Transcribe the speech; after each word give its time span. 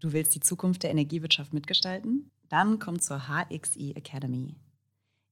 Du 0.00 0.12
willst 0.14 0.34
die 0.34 0.40
Zukunft 0.40 0.82
der 0.82 0.90
Energiewirtschaft 0.90 1.52
mitgestalten? 1.52 2.30
Dann 2.48 2.78
komm 2.78 3.00
zur 3.00 3.28
HXI 3.28 3.92
Academy. 3.92 4.56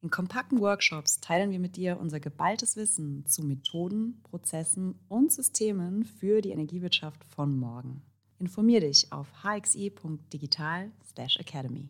In 0.02 0.10
kompakten 0.10 0.60
Workshops 0.60 1.21
teilen 1.21 1.50
wir 1.50 1.58
mit 1.58 1.76
dir 1.76 1.98
unser 1.98 2.21
geballtes 2.21 2.76
Wissen 2.76 3.25
zu 3.26 3.42
Methoden, 3.42 4.20
Prozessen 4.23 4.94
und 5.08 5.33
Systemen 5.33 6.04
für 6.04 6.42
die 6.42 6.50
Energiewirtschaft 6.50 7.25
von 7.25 7.58
morgen. 7.58 8.02
Informier 8.39 8.80
dich 8.80 9.11
auf 9.11 9.27
hxi.digital/academy. 9.43 11.89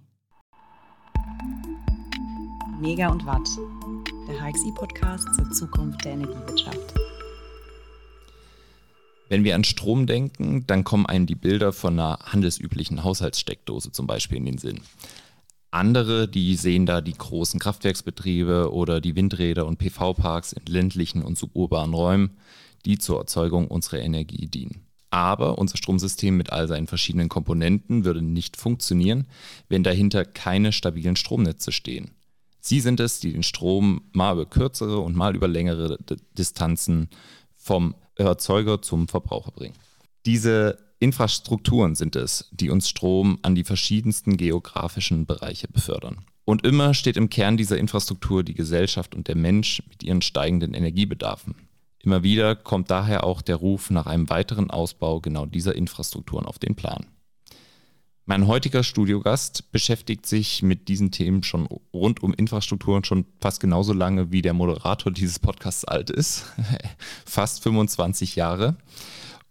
Mega 2.80 3.10
und 3.10 3.26
Watt, 3.26 3.48
der 4.28 4.40
HXI-Podcast 4.40 5.34
zur 5.34 5.50
Zukunft 5.50 6.04
der 6.04 6.12
Energiewirtschaft. 6.12 6.94
Wenn 9.28 9.44
wir 9.44 9.54
an 9.54 9.64
Strom 9.64 10.06
denken, 10.06 10.66
dann 10.66 10.84
kommen 10.84 11.06
einem 11.06 11.26
die 11.26 11.34
Bilder 11.34 11.72
von 11.72 11.98
einer 11.98 12.18
handelsüblichen 12.22 13.04
Haushaltssteckdose 13.04 13.92
zum 13.92 14.06
Beispiel 14.06 14.38
in 14.38 14.46
den 14.46 14.58
Sinn. 14.58 14.80
Andere, 15.70 16.28
die 16.28 16.56
sehen 16.56 16.86
da 16.86 17.02
die 17.02 17.12
großen 17.12 17.60
Kraftwerksbetriebe 17.60 18.72
oder 18.72 19.02
die 19.02 19.16
Windräder 19.16 19.66
und 19.66 19.78
PV-Parks 19.78 20.52
in 20.52 20.64
ländlichen 20.64 21.22
und 21.22 21.36
suburbanen 21.36 21.94
Räumen, 21.94 22.38
die 22.86 22.96
zur 22.96 23.18
Erzeugung 23.18 23.68
unserer 23.68 24.00
Energie 24.00 24.46
dienen. 24.46 24.86
Aber 25.10 25.58
unser 25.58 25.76
Stromsystem 25.76 26.36
mit 26.36 26.52
all 26.52 26.68
seinen 26.68 26.86
verschiedenen 26.86 27.28
Komponenten 27.28 28.04
würde 28.04 28.22
nicht 28.22 28.56
funktionieren, 28.56 29.26
wenn 29.68 29.82
dahinter 29.82 30.24
keine 30.24 30.72
stabilen 30.72 31.16
Stromnetze 31.16 31.72
stehen. 31.72 32.12
Sie 32.60 32.80
sind 32.80 33.00
es, 33.00 33.20
die 33.20 33.32
den 33.32 33.42
Strom 33.42 34.02
mal 34.12 34.34
über 34.34 34.46
kürzere 34.46 34.98
und 34.98 35.16
mal 35.16 35.34
über 35.36 35.48
längere 35.48 35.98
Distanzen 36.36 37.08
vom 37.56 37.94
Erzeuger 38.26 38.82
zum 38.82 39.08
Verbraucher 39.08 39.52
bringen. 39.52 39.74
Diese 40.26 40.78
Infrastrukturen 41.00 41.94
sind 41.94 42.16
es, 42.16 42.48
die 42.50 42.70
uns 42.70 42.88
Strom 42.88 43.38
an 43.42 43.54
die 43.54 43.64
verschiedensten 43.64 44.36
geografischen 44.36 45.26
Bereiche 45.26 45.68
befördern. 45.68 46.24
Und 46.44 46.64
immer 46.66 46.94
steht 46.94 47.16
im 47.16 47.30
Kern 47.30 47.56
dieser 47.56 47.78
Infrastruktur 47.78 48.42
die 48.42 48.54
Gesellschaft 48.54 49.14
und 49.14 49.28
der 49.28 49.36
Mensch 49.36 49.82
mit 49.88 50.02
ihren 50.02 50.22
steigenden 50.22 50.74
Energiebedarfen. 50.74 51.54
Immer 52.00 52.22
wieder 52.22 52.56
kommt 52.56 52.90
daher 52.90 53.24
auch 53.24 53.42
der 53.42 53.56
Ruf 53.56 53.90
nach 53.90 54.06
einem 54.06 54.30
weiteren 54.30 54.70
Ausbau 54.70 55.20
genau 55.20 55.46
dieser 55.46 55.74
Infrastrukturen 55.74 56.46
auf 56.46 56.58
den 56.58 56.74
Plan. 56.74 57.06
Mein 58.28 58.46
heutiger 58.46 58.82
Studiogast 58.82 59.72
beschäftigt 59.72 60.26
sich 60.26 60.62
mit 60.62 60.88
diesen 60.88 61.10
Themen 61.10 61.42
schon 61.42 61.66
rund 61.94 62.22
um 62.22 62.34
Infrastrukturen 62.34 63.02
schon 63.02 63.24
fast 63.40 63.58
genauso 63.58 63.94
lange, 63.94 64.30
wie 64.30 64.42
der 64.42 64.52
Moderator 64.52 65.10
dieses 65.10 65.38
Podcasts 65.38 65.86
alt 65.86 66.10
ist. 66.10 66.44
fast 67.24 67.62
25 67.62 68.36
Jahre. 68.36 68.76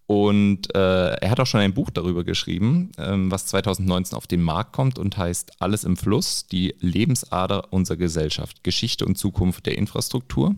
Und 0.06 0.76
äh, 0.76 1.14
er 1.16 1.32
hat 1.32 1.40
auch 1.40 1.48
schon 1.48 1.62
ein 1.62 1.74
Buch 1.74 1.90
darüber 1.90 2.24
geschrieben, 2.24 2.92
ähm, 3.00 3.32
was 3.32 3.48
2019 3.48 4.16
auf 4.16 4.28
den 4.28 4.44
Markt 4.44 4.74
kommt 4.74 5.00
und 5.00 5.18
heißt 5.18 5.60
Alles 5.60 5.84
im 5.84 5.98
Fluss, 5.98 6.46
die 6.46 6.76
Lebensader 6.80 7.74
unserer 7.74 7.98
Gesellschaft, 7.98 8.64
Geschichte 8.64 9.08
und 9.08 9.18
Zukunft 9.18 9.66
der 9.66 9.76
Infrastruktur. 9.76 10.54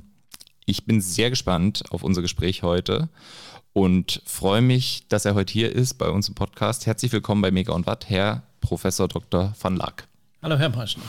Ich 0.65 0.85
bin 0.85 0.99
sehr 0.99 1.29
gespannt 1.29 1.83
auf 1.89 2.03
unser 2.03 2.21
Gespräch 2.21 2.63
heute 2.63 3.07
und 3.79 4.21
freue 4.25 4.61
mich, 4.61 5.07
dass 5.07 5.23
er 5.23 5.35
heute 5.35 5.53
hier 5.53 5.73
ist 5.73 5.93
bei 5.93 6.09
uns 6.09 6.27
im 6.27 6.35
Podcast. 6.35 6.85
Herzlich 6.85 7.13
willkommen 7.13 7.41
bei 7.41 7.49
Mega 7.49 7.71
und 7.71 7.87
Watt, 7.87 8.09
Herr 8.09 8.43
Professor 8.59 9.07
Dr. 9.07 9.53
van 9.57 9.77
Lack. 9.77 10.05
Hallo, 10.41 10.57
Herr 10.57 10.67
Meischner. 10.67 11.03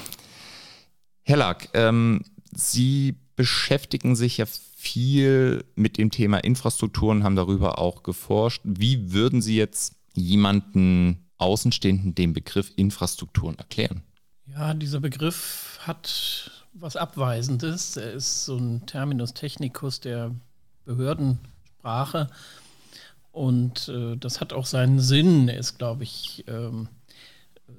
Herr 1.25 1.39
Lack, 1.39 1.69
ähm, 1.75 2.23
Sie 2.53 3.17
beschäftigen 3.35 4.15
sich 4.15 4.37
ja 4.37 4.47
viel 4.47 5.65
mit 5.75 5.99
dem 5.99 6.13
Thema 6.13 6.39
Infrastruktur 6.39 7.11
und 7.11 7.25
haben 7.25 7.35
darüber 7.35 7.81
auch 7.81 8.05
geforscht. 8.05 8.61
Wie 8.63 9.13
würden 9.13 9.43
Sie 9.43 9.57
jetzt 9.57 9.97
jemanden 10.15 11.27
Außenstehenden 11.39 12.15
den 12.15 12.35
Begriff 12.35 12.71
Infrastrukturen 12.77 13.59
erklären? 13.59 14.05
Ja, 14.47 14.75
dieser 14.75 15.01
Begriff 15.01 15.81
hat 15.81 16.53
was 16.73 16.95
Abweisendes. 16.95 17.97
Er 17.97 18.13
ist 18.13 18.45
so 18.45 18.57
ein 18.57 18.87
Terminus 18.87 19.35
technicus 19.35 19.99
der 19.99 20.31
Behördensprache. 20.85 22.29
Und 23.33 23.89
äh, 23.89 24.17
das 24.17 24.41
hat 24.41 24.53
auch 24.53 24.67
seinen 24.67 25.01
Sinn. 25.01 25.49
Er 25.49 25.59
ist, 25.59 25.79
glaube 25.79 26.03
ich, 26.03 26.45
ähm, 26.49 26.89
äh, 27.69 27.73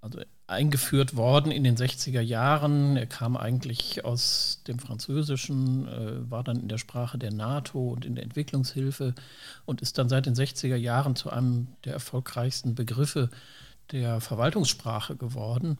also 0.00 0.20
eingeführt 0.46 1.14
worden 1.14 1.52
in 1.52 1.62
den 1.62 1.76
60er 1.76 2.20
Jahren. 2.20 2.96
Er 2.96 3.06
kam 3.06 3.36
eigentlich 3.36 4.04
aus 4.04 4.62
dem 4.66 4.78
Französischen, 4.78 5.86
äh, 5.88 6.30
war 6.30 6.42
dann 6.42 6.60
in 6.60 6.68
der 6.68 6.78
Sprache 6.78 7.18
der 7.18 7.32
NATO 7.32 7.88
und 7.90 8.04
in 8.04 8.14
der 8.14 8.24
Entwicklungshilfe 8.24 9.14
und 9.66 9.82
ist 9.82 9.98
dann 9.98 10.08
seit 10.08 10.26
den 10.26 10.34
60er 10.34 10.76
Jahren 10.76 11.16
zu 11.16 11.30
einem 11.30 11.68
der 11.84 11.92
erfolgreichsten 11.92 12.74
Begriffe 12.74 13.28
der 13.92 14.20
Verwaltungssprache 14.20 15.16
geworden. 15.16 15.78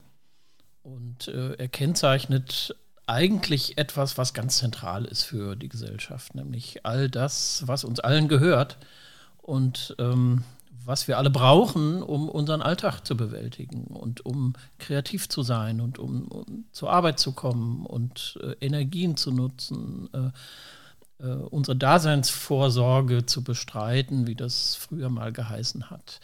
Und 0.83 1.27
äh, 1.27 1.53
er 1.53 1.67
kennzeichnet 1.67 2.75
eigentlich 3.09 3.77
etwas, 3.77 4.17
was 4.17 4.33
ganz 4.33 4.57
zentral 4.57 5.05
ist 5.05 5.23
für 5.23 5.55
die 5.55 5.67
Gesellschaft, 5.67 6.35
nämlich 6.35 6.85
all 6.85 7.09
das, 7.09 7.63
was 7.65 7.83
uns 7.83 7.99
allen 7.99 8.27
gehört 8.27 8.77
und 9.41 9.95
ähm, 9.97 10.43
was 10.85 11.07
wir 11.07 11.17
alle 11.17 11.29
brauchen, 11.29 12.01
um 12.03 12.29
unseren 12.29 12.61
Alltag 12.61 13.01
zu 13.01 13.17
bewältigen 13.17 13.85
und 13.85 14.25
um 14.25 14.53
kreativ 14.77 15.27
zu 15.27 15.43
sein 15.43 15.81
und 15.81 15.99
um, 15.99 16.27
um 16.27 16.65
zur 16.71 16.91
Arbeit 16.91 17.19
zu 17.19 17.31
kommen 17.31 17.85
und 17.85 18.39
äh, 18.41 18.55
Energien 18.65 19.17
zu 19.17 19.31
nutzen, 19.31 20.09
äh, 20.13 21.25
äh, 21.27 21.33
unsere 21.33 21.75
Daseinsvorsorge 21.75 23.25
zu 23.25 23.43
bestreiten, 23.43 24.27
wie 24.27 24.35
das 24.35 24.75
früher 24.75 25.09
mal 25.09 25.33
geheißen 25.33 25.89
hat. 25.89 26.19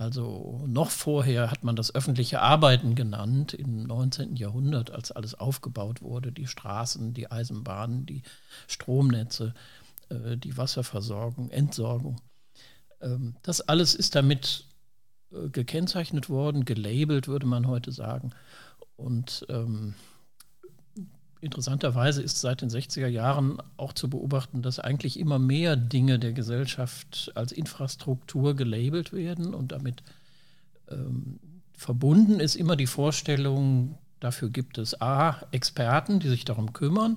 Also 0.00 0.64
noch 0.66 0.88
vorher 0.88 1.50
hat 1.50 1.62
man 1.62 1.76
das 1.76 1.94
öffentliche 1.94 2.40
Arbeiten 2.40 2.94
genannt 2.94 3.52
im 3.52 3.82
19. 3.82 4.34
Jahrhundert, 4.34 4.90
als 4.90 5.12
alles 5.12 5.34
aufgebaut 5.34 6.00
wurde, 6.00 6.32
die 6.32 6.46
Straßen, 6.46 7.12
die 7.12 7.30
Eisenbahnen, 7.30 8.06
die 8.06 8.22
Stromnetze, 8.66 9.52
äh, 10.08 10.38
die 10.38 10.56
Wasserversorgung, 10.56 11.50
Entsorgung. 11.50 12.18
Ähm, 13.02 13.34
das 13.42 13.60
alles 13.60 13.94
ist 13.94 14.14
damit 14.14 14.64
äh, 15.32 15.50
gekennzeichnet 15.50 16.30
worden, 16.30 16.64
gelabelt, 16.64 17.28
würde 17.28 17.46
man 17.46 17.68
heute 17.68 17.92
sagen. 17.92 18.30
Und 18.96 19.44
ähm, 19.50 19.92
interessanterweise 21.40 22.22
ist 22.22 22.40
seit 22.40 22.60
den 22.60 22.68
60er 22.68 23.06
Jahren 23.06 23.58
auch 23.76 23.92
zu 23.92 24.10
beobachten, 24.10 24.62
dass 24.62 24.78
eigentlich 24.78 25.18
immer 25.18 25.38
mehr 25.38 25.76
Dinge 25.76 26.18
der 26.18 26.32
Gesellschaft 26.32 27.32
als 27.34 27.52
Infrastruktur 27.52 28.54
gelabelt 28.54 29.12
werden 29.12 29.54
und 29.54 29.72
damit 29.72 30.02
ähm, 30.90 31.38
verbunden 31.72 32.40
ist 32.40 32.56
immer 32.56 32.76
die 32.76 32.86
Vorstellung, 32.86 33.96
dafür 34.20 34.50
gibt 34.50 34.76
es 34.76 35.00
A, 35.00 35.40
Experten, 35.50 36.20
die 36.20 36.28
sich 36.28 36.44
darum 36.44 36.72
kümmern 36.72 37.16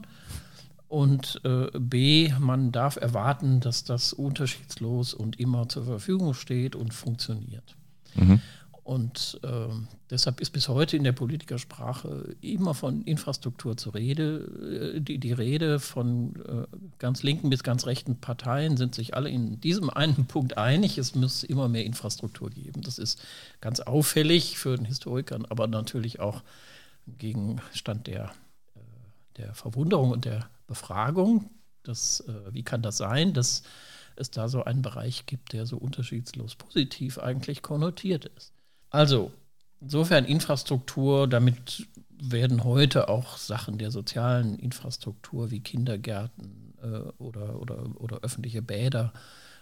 und 0.93 1.41
äh, 1.43 1.71
B, 1.79 2.31
man 2.39 2.71
darf 2.71 2.97
erwarten, 2.97 3.59
dass 3.59 3.83
das 3.83 4.13
unterschiedslos 4.13 5.15
und 5.15 5.39
immer 5.39 5.67
zur 5.67 5.85
Verfügung 5.85 6.35
steht 6.35 6.75
und 6.75 6.93
funktioniert. 6.93 7.75
Mhm. 8.13 8.41
Und 8.83 9.39
äh, 9.43 9.69
deshalb 10.09 10.41
ist 10.41 10.49
bis 10.49 10.67
heute 10.67 10.97
in 10.97 11.05
der 11.05 11.13
Politikersprache 11.13 12.35
immer 12.41 12.73
von 12.73 13.01
Infrastruktur 13.03 13.77
zur 13.77 13.95
Rede. 13.95 14.95
Äh, 14.95 14.99
die, 14.99 15.19
die 15.19 15.31
Rede 15.31 15.79
von 15.79 16.35
äh, 16.45 16.77
ganz 16.99 17.23
linken 17.23 17.49
bis 17.49 17.63
ganz 17.63 17.85
rechten 17.85 18.17
Parteien 18.17 18.75
sind 18.75 18.93
sich 18.93 19.13
alle 19.13 19.29
in 19.29 19.61
diesem 19.61 19.89
einen 19.89 20.25
Punkt 20.27 20.57
einig, 20.57 20.97
es 20.97 21.15
muss 21.15 21.43
immer 21.43 21.69
mehr 21.69 21.85
Infrastruktur 21.85 22.49
geben. 22.49 22.81
Das 22.81 22.97
ist 22.99 23.21
ganz 23.61 23.79
auffällig 23.79 24.57
für 24.57 24.75
den 24.75 24.85
Historikern, 24.85 25.45
aber 25.45 25.67
natürlich 25.67 26.19
auch 26.19 26.43
Gegenstand 27.07 28.07
der, 28.07 28.33
äh, 28.75 28.79
der 29.37 29.53
Verwunderung 29.53 30.11
und 30.11 30.25
der 30.25 30.49
Befragung. 30.67 31.49
Das, 31.83 32.19
äh, 32.21 32.53
wie 32.53 32.63
kann 32.63 32.81
das 32.81 32.97
sein, 32.97 33.33
dass 33.33 33.63
es 34.17 34.29
da 34.29 34.49
so 34.49 34.65
einen 34.65 34.81
Bereich 34.81 35.25
gibt, 35.25 35.53
der 35.53 35.65
so 35.65 35.77
unterschiedslos 35.77 36.55
positiv 36.55 37.17
eigentlich 37.17 37.61
konnotiert 37.61 38.25
ist? 38.25 38.53
Also, 38.93 39.31
insofern 39.81 40.23
Infrastruktur, 40.23 41.27
damit 41.27 41.87
werden 42.11 42.63
heute 42.63 43.09
auch 43.09 43.37
Sachen 43.37 43.79
der 43.79 43.89
sozialen 43.89 44.59
Infrastruktur 44.59 45.49
wie 45.49 45.61
Kindergärten 45.61 46.75
äh, 46.79 47.11
oder, 47.17 47.59
oder, 47.59 47.99
oder 47.99 48.19
öffentliche 48.19 48.61
Bäder 48.61 49.11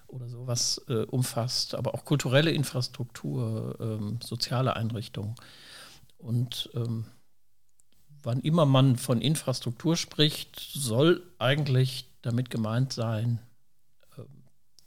oder 0.08 0.28
sowas 0.28 0.82
äh, 0.90 1.06
umfasst, 1.06 1.76
aber 1.76 1.96
auch 1.96 2.04
kulturelle 2.04 2.52
Infrastruktur, 2.52 3.78
ähm, 3.80 4.20
soziale 4.22 4.76
Einrichtungen. 4.76 5.36
Und 6.18 6.70
ähm, 6.76 7.06
wann 8.24 8.42
immer 8.42 8.66
man 8.66 8.98
von 8.98 9.22
Infrastruktur 9.22 9.96
spricht, 9.96 10.60
soll 10.60 11.24
eigentlich 11.40 12.12
damit 12.22 12.50
gemeint 12.50 12.92
sein, 12.92 13.40
äh, 14.18 14.24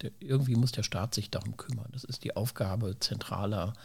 der, 0.03 0.11
irgendwie 0.21 0.55
muss 0.55 0.73
der 0.73 0.83
Staat 0.83 1.15
sich 1.15 1.31
darum 1.31 1.57
kümmern. 1.57 1.89
Das 1.93 2.05
ist 2.05 2.25
die 2.25 2.37
Aufgabe 2.37 2.99
zentraler 3.01 3.73
äh, 3.73 3.79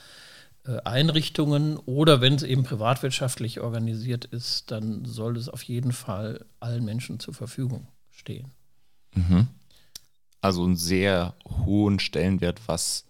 Einrichtungen 0.83 1.77
oder 1.77 2.21
wenn 2.21 2.36
es 2.36 2.44
eben 2.44 2.63
privatwirtschaftlich 2.63 3.60
organisiert 3.60 4.25
ist, 4.25 4.71
dann 4.71 5.06
soll 5.06 5.38
es 5.38 5.50
auf 5.50 5.63
jeden 5.63 5.92
Fall 5.92 6.45
allen 6.60 6.86
Menschen 6.86 7.19
zur 7.19 7.33
Verfügung 7.33 7.88
stehen. 8.12 8.51
Mhm. 9.16 9.48
Also 10.42 10.63
einen 10.63 10.75
sehr 10.75 11.36
hohen 11.66 12.00
Stellenwert, 12.00 12.62
was 12.68 13.06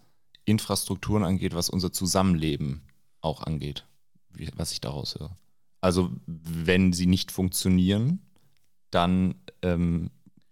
Infrastrukturen 0.45 1.23
angeht, 1.23 1.53
was 1.53 1.69
unser 1.69 1.91
Zusammenleben 1.91 2.81
auch 3.21 3.43
angeht, 3.43 3.85
wie, 4.31 4.49
was 4.55 4.71
ich 4.71 4.81
daraus 4.81 5.15
höre. 5.15 5.35
Also 5.81 6.11
wenn 6.25 6.93
sie 6.93 7.05
nicht 7.05 7.31
funktionieren, 7.31 8.21
dann 8.91 9.35
ähm, 9.61 10.09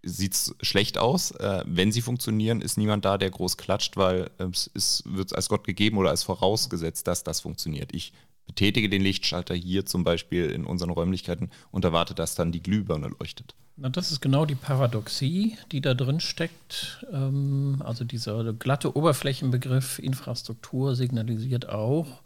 sieht 0.08 0.34
es 0.34 0.54
schlecht 0.62 0.98
aus. 0.98 1.30
Äh, 1.32 1.64
wenn 1.66 1.92
sie 1.92 2.02
funktionieren, 2.02 2.60
ist 2.60 2.78
niemand 2.78 3.04
da, 3.04 3.18
der 3.18 3.30
groß 3.30 3.56
klatscht, 3.56 3.96
weil 3.96 4.30
äh, 4.38 4.46
es 4.74 5.02
wird 5.06 5.34
als 5.34 5.48
Gott 5.48 5.64
gegeben 5.64 5.98
oder 5.98 6.10
als 6.10 6.22
vorausgesetzt, 6.22 7.06
dass 7.06 7.24
das 7.24 7.40
funktioniert. 7.40 7.94
Ich 7.94 8.12
betätige 8.46 8.88
den 8.88 9.02
Lichtschalter 9.02 9.54
hier 9.54 9.86
zum 9.86 10.02
Beispiel 10.02 10.50
in 10.50 10.64
unseren 10.64 10.90
Räumlichkeiten 10.90 11.50
und 11.70 11.84
erwarte, 11.84 12.14
dass 12.14 12.34
dann 12.34 12.50
die 12.50 12.62
Glühbirne 12.62 13.10
leuchtet. 13.20 13.54
Na, 13.76 13.88
das 13.88 14.10
ist 14.10 14.20
genau 14.20 14.44
die 14.44 14.56
Paradoxie, 14.56 15.56
die 15.70 15.80
da 15.80 15.94
drin 15.94 16.18
steckt. 16.18 17.06
Ähm, 17.12 17.80
also 17.84 18.04
dieser 18.04 18.52
glatte 18.52 18.96
Oberflächenbegriff 18.96 20.00
Infrastruktur 20.00 20.96
signalisiert 20.96 21.68
auch, 21.68 22.22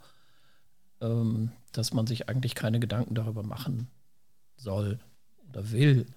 ähm, 0.99 1.51
dass 1.73 1.93
man 1.93 2.07
sich 2.07 2.27
eigentlich 2.27 2.55
keine 2.55 2.79
Gedanken 2.79 3.13
darüber 3.13 3.43
machen 3.43 3.87
soll 4.57 4.99
oder 5.49 5.71
will. 5.71 6.07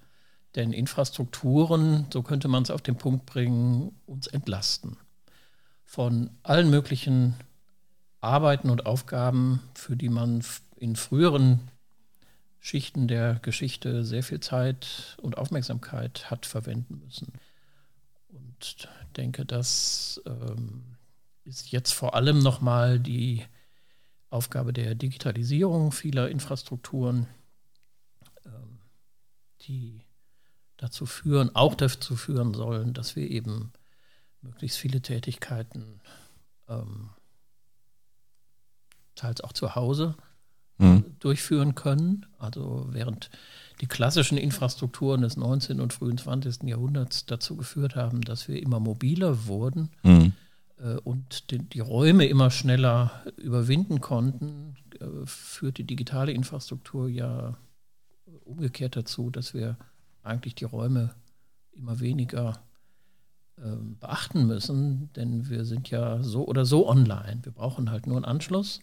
Denn 0.57 0.73
Infrastrukturen, 0.73 2.07
so 2.11 2.23
könnte 2.23 2.47
man 2.47 2.63
es 2.63 2.71
auf 2.71 2.81
den 2.81 2.97
Punkt 2.97 3.25
bringen, 3.25 3.95
uns 4.07 4.27
entlasten 4.27 4.97
von 5.85 6.31
allen 6.43 6.69
möglichen 6.69 7.35
Arbeiten 8.19 8.69
und 8.69 8.85
Aufgaben, 8.85 9.61
für 9.73 9.95
die 9.95 10.09
man 10.09 10.43
in 10.75 10.95
früheren 10.95 11.71
Schichten 12.59 13.07
der 13.07 13.35
Geschichte 13.35 14.03
sehr 14.03 14.23
viel 14.23 14.41
Zeit 14.41 15.17
und 15.21 15.37
Aufmerksamkeit 15.37 16.29
hat 16.29 16.45
verwenden 16.45 16.99
müssen. 17.05 17.31
Und 18.29 18.89
denke, 19.15 19.45
das 19.45 20.21
ähm, 20.25 20.83
ist 21.45 21.71
jetzt 21.71 21.93
vor 21.93 22.15
allem 22.15 22.39
nochmal 22.39 22.99
die 22.99 23.45
Aufgabe 24.29 24.73
der 24.73 24.95
Digitalisierung 24.95 25.93
vieler 25.93 26.29
Infrastrukturen, 26.29 27.27
ähm, 28.45 28.79
die 29.61 30.01
dazu 30.77 31.05
führen, 31.05 31.55
auch 31.55 31.75
dazu 31.75 32.15
führen 32.15 32.53
sollen, 32.53 32.93
dass 32.93 33.15
wir 33.15 33.29
eben 33.29 33.71
möglichst 34.41 34.77
viele 34.77 35.01
Tätigkeiten 35.01 35.99
ähm, 36.69 37.09
teils 39.15 39.41
auch 39.41 39.53
zu 39.53 39.75
Hause 39.75 40.15
mhm. 40.77 41.05
durchführen 41.19 41.75
können. 41.75 42.25
Also 42.37 42.87
während 42.89 43.29
die 43.81 43.87
klassischen 43.87 44.37
Infrastrukturen 44.37 45.21
des 45.21 45.37
19. 45.37 45.81
und 45.81 45.93
frühen 45.93 46.17
20. 46.17 46.63
Jahrhunderts 46.63 47.25
dazu 47.25 47.57
geführt 47.57 47.95
haben, 47.95 48.21
dass 48.21 48.47
wir 48.47 48.61
immer 48.61 48.79
mobiler 48.79 49.47
wurden 49.47 49.89
mhm. 50.03 50.33
äh, 50.79 50.95
und 50.97 51.51
die, 51.51 51.59
die, 51.59 51.79
Räume 51.79 52.25
immer 52.25 52.51
schneller 52.51 53.23
überwinden 53.37 54.01
konnten, 54.01 54.75
äh, 54.99 55.05
führt 55.25 55.77
die 55.77 55.83
digitale 55.83 56.31
Infrastruktur 56.31 57.09
ja 57.09 57.57
umgekehrt 58.45 58.95
dazu, 58.95 59.29
dass 59.29 59.53
wir 59.53 59.77
eigentlich 60.27 60.55
die 60.55 60.65
Räume 60.65 61.15
immer 61.71 61.99
weniger 61.99 62.59
äh, 63.57 63.75
beachten 63.99 64.47
müssen, 64.47 65.11
denn 65.15 65.49
wir 65.49 65.65
sind 65.65 65.89
ja 65.89 66.21
so 66.23 66.45
oder 66.45 66.65
so 66.65 66.87
online. 66.87 67.39
Wir 67.43 67.51
brauchen 67.51 67.91
halt 67.91 68.07
nur 68.07 68.17
einen 68.17 68.25
Anschluss 68.25 68.81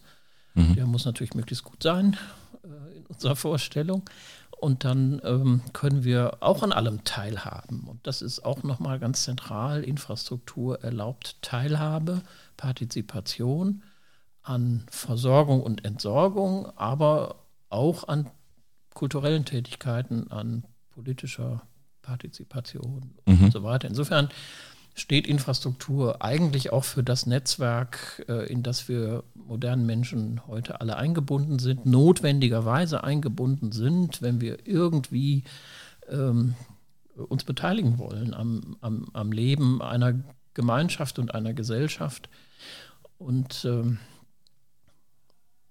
Mhm. 0.55 0.75
Der 0.75 0.85
muss 0.87 1.05
natürlich 1.05 1.35
möglichst 1.35 1.63
gut 1.63 1.83
sein 1.83 2.17
äh, 2.63 2.97
in 2.97 3.05
unserer 3.05 3.35
Vorstellung. 3.35 4.09
Und 4.57 4.85
dann 4.85 5.21
ähm, 5.25 5.61
können 5.73 6.05
wir 6.05 6.37
auch 6.39 6.63
an 6.63 6.71
allem 6.71 7.03
teilhaben. 7.03 7.87
Und 7.87 8.07
das 8.07 8.21
ist 8.21 8.43
auch 8.45 8.63
nochmal 8.63 8.99
ganz 8.99 9.23
zentral. 9.23 9.83
Infrastruktur 9.83 10.81
erlaubt 10.81 11.41
Teilhabe, 11.41 12.21
Partizipation 12.55 13.83
an 14.41 14.85
Versorgung 14.89 15.61
und 15.61 15.83
Entsorgung, 15.83 16.67
aber 16.77 17.43
auch 17.69 18.07
an 18.07 18.29
kulturellen 18.93 19.43
Tätigkeiten, 19.43 20.31
an 20.31 20.63
politischer 20.95 21.61
Partizipation 22.01 23.13
mhm. 23.25 23.45
und 23.45 23.53
so 23.53 23.63
weiter. 23.63 23.87
Insofern 23.87 24.29
steht 24.95 25.27
Infrastruktur 25.27 26.23
eigentlich 26.23 26.71
auch 26.71 26.85
für 26.85 27.03
das 27.03 27.25
Netzwerk, 27.25 28.25
äh, 28.29 28.51
in 28.51 28.63
das 28.63 28.87
wir 28.87 29.23
modernen 29.33 29.85
Menschen 29.85 30.47
heute 30.47 30.79
alle 30.79 30.95
eingebunden 30.95 31.59
sind, 31.59 31.85
notwendigerweise 31.85 33.03
eingebunden 33.03 33.73
sind, 33.73 34.21
wenn 34.21 34.39
wir 34.39 34.65
irgendwie 34.65 35.43
ähm, 36.09 36.55
uns 37.15 37.43
beteiligen 37.43 37.97
wollen 37.97 38.33
am, 38.33 38.77
am, 38.81 39.07
am, 39.13 39.31
Leben 39.31 39.81
einer 39.81 40.15
Gemeinschaft 40.53 41.19
und 41.19 41.35
einer 41.35 41.53
Gesellschaft. 41.53 42.29
Und 43.17 43.65
ähm, 43.65 43.99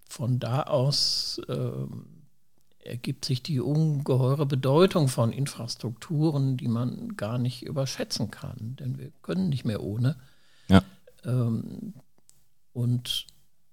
von 0.09 0.39
da 0.39 0.63
aus 0.63 1.41
ähm, 1.49 2.14
ergibt 2.85 3.25
sich 3.25 3.43
die 3.43 3.61
ungeheure 3.61 4.47
Bedeutung 4.47 5.09
von 5.09 5.33
Infrastrukturen, 5.33 6.57
die 6.57 6.69
man 6.69 7.17
gar 7.17 7.39
nicht 7.39 7.63
überschätzen 7.63 8.31
kann, 8.31 8.77
denn 8.79 8.99
wir 8.99 9.11
können 9.23 9.49
nicht 9.49 9.65
mehr 9.65 9.83
ohne. 9.83 10.17
Ja. 10.69 10.83
Ähm, 11.25 11.95
und 12.73 13.27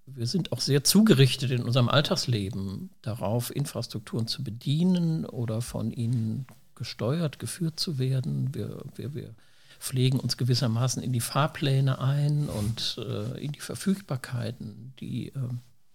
wir 0.05 0.27
sind 0.27 0.51
auch 0.51 0.59
sehr 0.59 0.83
zugerichtet 0.83 1.51
in 1.51 1.63
unserem 1.63 1.89
Alltagsleben 1.89 2.89
darauf, 3.01 3.55
Infrastrukturen 3.55 4.27
zu 4.27 4.43
bedienen 4.43 5.25
oder 5.25 5.61
von 5.61 5.91
ihnen 5.91 6.47
gesteuert, 6.75 7.39
geführt 7.39 7.79
zu 7.79 7.99
werden. 7.99 8.53
Wir, 8.53 8.83
wir, 8.95 9.13
wir 9.13 9.35
pflegen 9.79 10.19
uns 10.19 10.37
gewissermaßen 10.37 11.01
in 11.01 11.13
die 11.13 11.21
Fahrpläne 11.21 11.99
ein 11.99 12.49
und 12.49 12.99
äh, 12.99 13.43
in 13.43 13.51
die 13.51 13.59
Verfügbarkeiten, 13.59 14.93
die, 14.99 15.29
äh, 15.29 15.49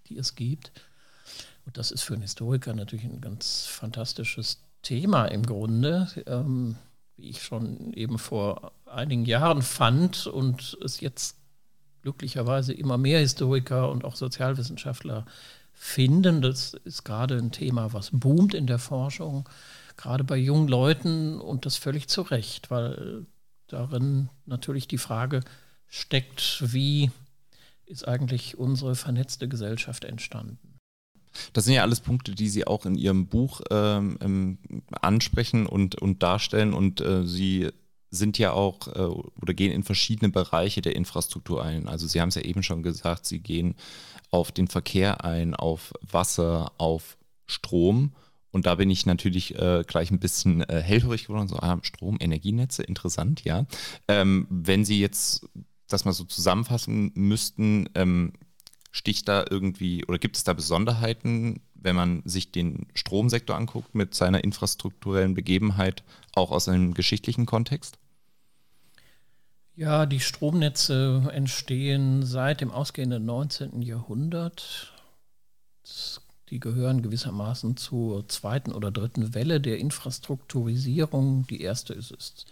die 0.09 0.19
es 0.19 0.35
gibt. 0.35 0.73
Und 1.65 1.79
das 1.79 1.91
ist 1.91 2.03
für 2.03 2.15
einen 2.15 2.23
Historiker 2.23 2.75
natürlich 2.75 3.05
ein 3.05 3.21
ganz 3.21 3.67
fantastisches 3.67 4.61
Thema 4.83 5.27
im 5.27 5.45
Grunde, 5.45 6.09
ähm, 6.27 6.77
wie 7.17 7.31
ich 7.31 7.43
schon 7.43 7.93
eben 7.95 8.19
vor 8.19 8.73
einigen 8.85 9.25
Jahren 9.25 9.63
fand 9.63 10.27
und 10.27 10.79
es 10.85 11.01
jetzt 11.01 11.37
glücklicherweise 12.03 12.73
immer 12.73 12.99
mehr 12.99 13.19
Historiker 13.19 13.91
und 13.91 14.05
auch 14.05 14.15
Sozialwissenschaftler 14.15 15.27
finden. 15.73 16.41
Das 16.41 16.75
ist 16.75 17.05
gerade 17.05 17.37
ein 17.37 17.51
Thema, 17.51 17.93
was 17.93 18.11
boomt 18.13 18.55
in 18.55 18.69
der 18.69 18.79
Forschung, 18.79 19.49
gerade 19.97 20.23
bei 20.23 20.37
jungen 20.37 20.69
Leuten 20.69 21.41
und 21.41 21.67
das 21.67 21.77
völlig 21.77 22.09
zu 22.09 22.23
Recht, 22.23 22.71
weil 22.71 23.27
darin 23.67 24.29
natürlich 24.45 24.87
die 24.87 24.99
Frage 24.99 25.41
steckt, 25.89 26.73
wie 26.73 27.11
ist 27.87 28.07
eigentlich 28.07 28.57
unsere 28.57 28.95
vernetzte 28.95 29.49
Gesellschaft 29.49 30.05
entstanden? 30.05 30.76
Das 31.53 31.65
sind 31.65 31.75
ja 31.75 31.83
alles 31.83 32.01
Punkte, 32.01 32.35
die 32.35 32.49
Sie 32.49 32.67
auch 32.67 32.87
in 32.87 32.95
Ihrem 32.95 33.27
Buch 33.27 33.61
ähm, 33.71 34.19
ähm, 34.21 34.59
ansprechen 35.01 35.67
und, 35.67 35.97
und 35.97 36.23
darstellen. 36.23 36.73
Und 36.73 37.01
äh, 37.01 37.27
Sie 37.27 37.69
sind 38.11 38.39
ja 38.39 38.53
auch 38.53 38.89
äh, 38.89 39.01
oder 39.41 39.55
gehen 39.55 39.73
in 39.73 39.83
verschiedene 39.83 40.31
Bereiche 40.31 40.81
der 40.81 40.97
Infrastruktur 40.97 41.63
ein. 41.63 41.89
Also 41.89 42.07
Sie 42.07 42.21
haben 42.21 42.29
es 42.29 42.37
ja 42.37 42.43
eben 42.43 42.63
schon 42.63 42.83
gesagt, 42.83 43.27
Sie 43.27 43.41
gehen 43.41 43.75
auf 44.31 44.53
den 44.53 44.69
Verkehr 44.69 45.25
ein, 45.25 45.55
auf 45.55 45.93
Wasser, 46.01 46.73
auf 46.79 47.17
Strom. 47.47 48.13
Und 48.51 48.65
da 48.67 48.77
bin 48.77 48.89
ich 48.91 49.05
natürlich 49.05 49.55
äh, 49.57 49.85
gleich 49.87 50.11
ein 50.11 50.19
bisschen 50.19 50.63
äh, 50.63 50.81
hellhörig 50.81 51.27
geworden. 51.27 51.49
So, 51.49 51.57
ah, 51.57 51.79
Strom, 51.83 52.17
Energienetze, 52.19 52.83
interessant, 52.83 53.45
ja. 53.45 53.67
Ähm, 54.09 54.47
wenn 54.49 54.85
Sie 54.85 54.99
jetzt 54.99 55.47
das 55.89 56.05
mal 56.05 56.13
so 56.13 56.25
zusammenfassen 56.25 57.13
müssten, 57.15 57.89
ähm, 57.95 58.33
sticht 58.97 59.29
da 59.29 59.45
irgendwie 59.49 60.05
oder 60.07 60.19
gibt 60.19 60.37
es 60.37 60.45
da 60.45 60.55
Besonderheiten, 60.55 61.61
wenn 61.75 61.95
man 61.95 62.23
sich 62.25 62.51
den 62.51 62.87
Stromsektor 62.95 63.55
anguckt 63.55 63.95
mit 63.95 64.15
seiner 64.15 64.43
infrastrukturellen 64.43 65.35
Begebenheit, 65.35 66.03
auch 66.35 66.51
aus 66.51 66.69
einem 66.69 66.95
geschichtlichen 66.95 67.45
Kontext? 67.45 67.99
Ja, 69.75 70.07
die 70.07 70.21
Stromnetze 70.21 71.29
entstehen 71.33 72.25
seit 72.25 72.63
dem 72.63 72.71
ausgehenden 72.71 73.27
19. 73.27 73.83
Jahrhundert. 73.83 74.95
Die 76.49 76.61
gehören 76.61 77.03
gewissermaßen 77.03 77.77
zur 77.77 78.27
zweiten 78.29 78.73
oder 78.73 78.91
dritten 78.91 79.35
Welle 79.35 79.61
der 79.61 79.79
Infrastrukturisierung. 79.79 81.47
Die 81.49 81.61
erste 81.61 81.93
ist, 81.93 82.13
ist 82.13 82.47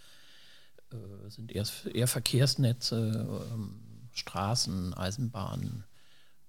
äh, 0.93 1.31
sind 1.31 1.53
eher, 1.53 1.65
eher 1.95 2.09
Verkehrsnetze, 2.09 3.27
ähm, 3.55 3.81
Straßen, 4.13 4.93
Eisenbahnen, 4.93 5.85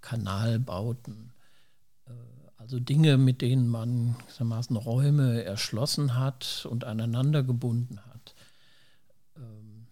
Kanalbauten, 0.05 1.31
äh, 2.05 2.11
also 2.57 2.79
Dinge, 2.79 3.17
mit 3.17 3.41
denen 3.41 3.67
man 3.67 4.15
gewissermaßen 4.19 4.75
Räume 4.75 5.43
erschlossen 5.43 6.15
hat 6.17 6.67
und 6.69 6.83
aneinander 6.83 7.41
gebunden 7.41 7.99
hat. 8.05 8.35
Ähm, 9.35 9.87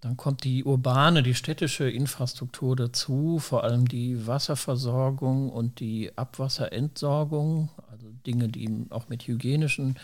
dann 0.00 0.16
kommt 0.16 0.44
die 0.44 0.64
urbane, 0.64 1.22
die 1.24 1.34
städtische 1.34 1.90
Infrastruktur 1.90 2.76
dazu, 2.76 3.40
vor 3.40 3.64
allem 3.64 3.88
die 3.88 4.26
Wasserversorgung 4.26 5.50
und 5.50 5.80
die 5.80 6.16
Abwasserentsorgung, 6.16 7.70
also 7.90 8.08
Dinge, 8.24 8.48
die 8.48 8.86
auch 8.90 9.08
mit 9.08 9.26
hygienischen 9.26 9.98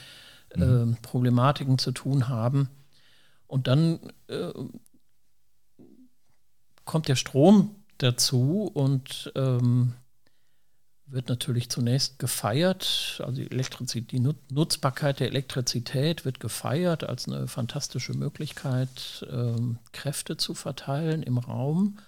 äh. 0.50 0.86
Problematiken 1.02 1.78
zu 1.78 1.92
tun 1.92 2.28
haben. 2.28 2.68
Und 3.46 3.68
dann 3.68 4.00
äh, 4.26 4.52
kommt 6.84 7.06
der 7.08 7.16
Strom 7.16 7.75
dazu 7.98 8.70
und 8.72 9.32
ähm, 9.34 9.94
wird 11.06 11.28
natürlich 11.28 11.68
zunächst 11.70 12.18
gefeiert. 12.18 13.22
Also 13.24 13.42
die, 13.42 13.50
Elektrizität, 13.50 14.12
die 14.12 14.20
Nutzbarkeit 14.20 15.20
der 15.20 15.28
Elektrizität 15.28 16.24
wird 16.24 16.40
gefeiert 16.40 17.04
als 17.04 17.28
eine 17.28 17.46
fantastische 17.46 18.14
Möglichkeit, 18.14 19.24
ähm, 19.30 19.78
Kräfte 19.92 20.36
zu 20.36 20.54
verteilen 20.54 21.22
im 21.22 21.38
Raum 21.38 21.98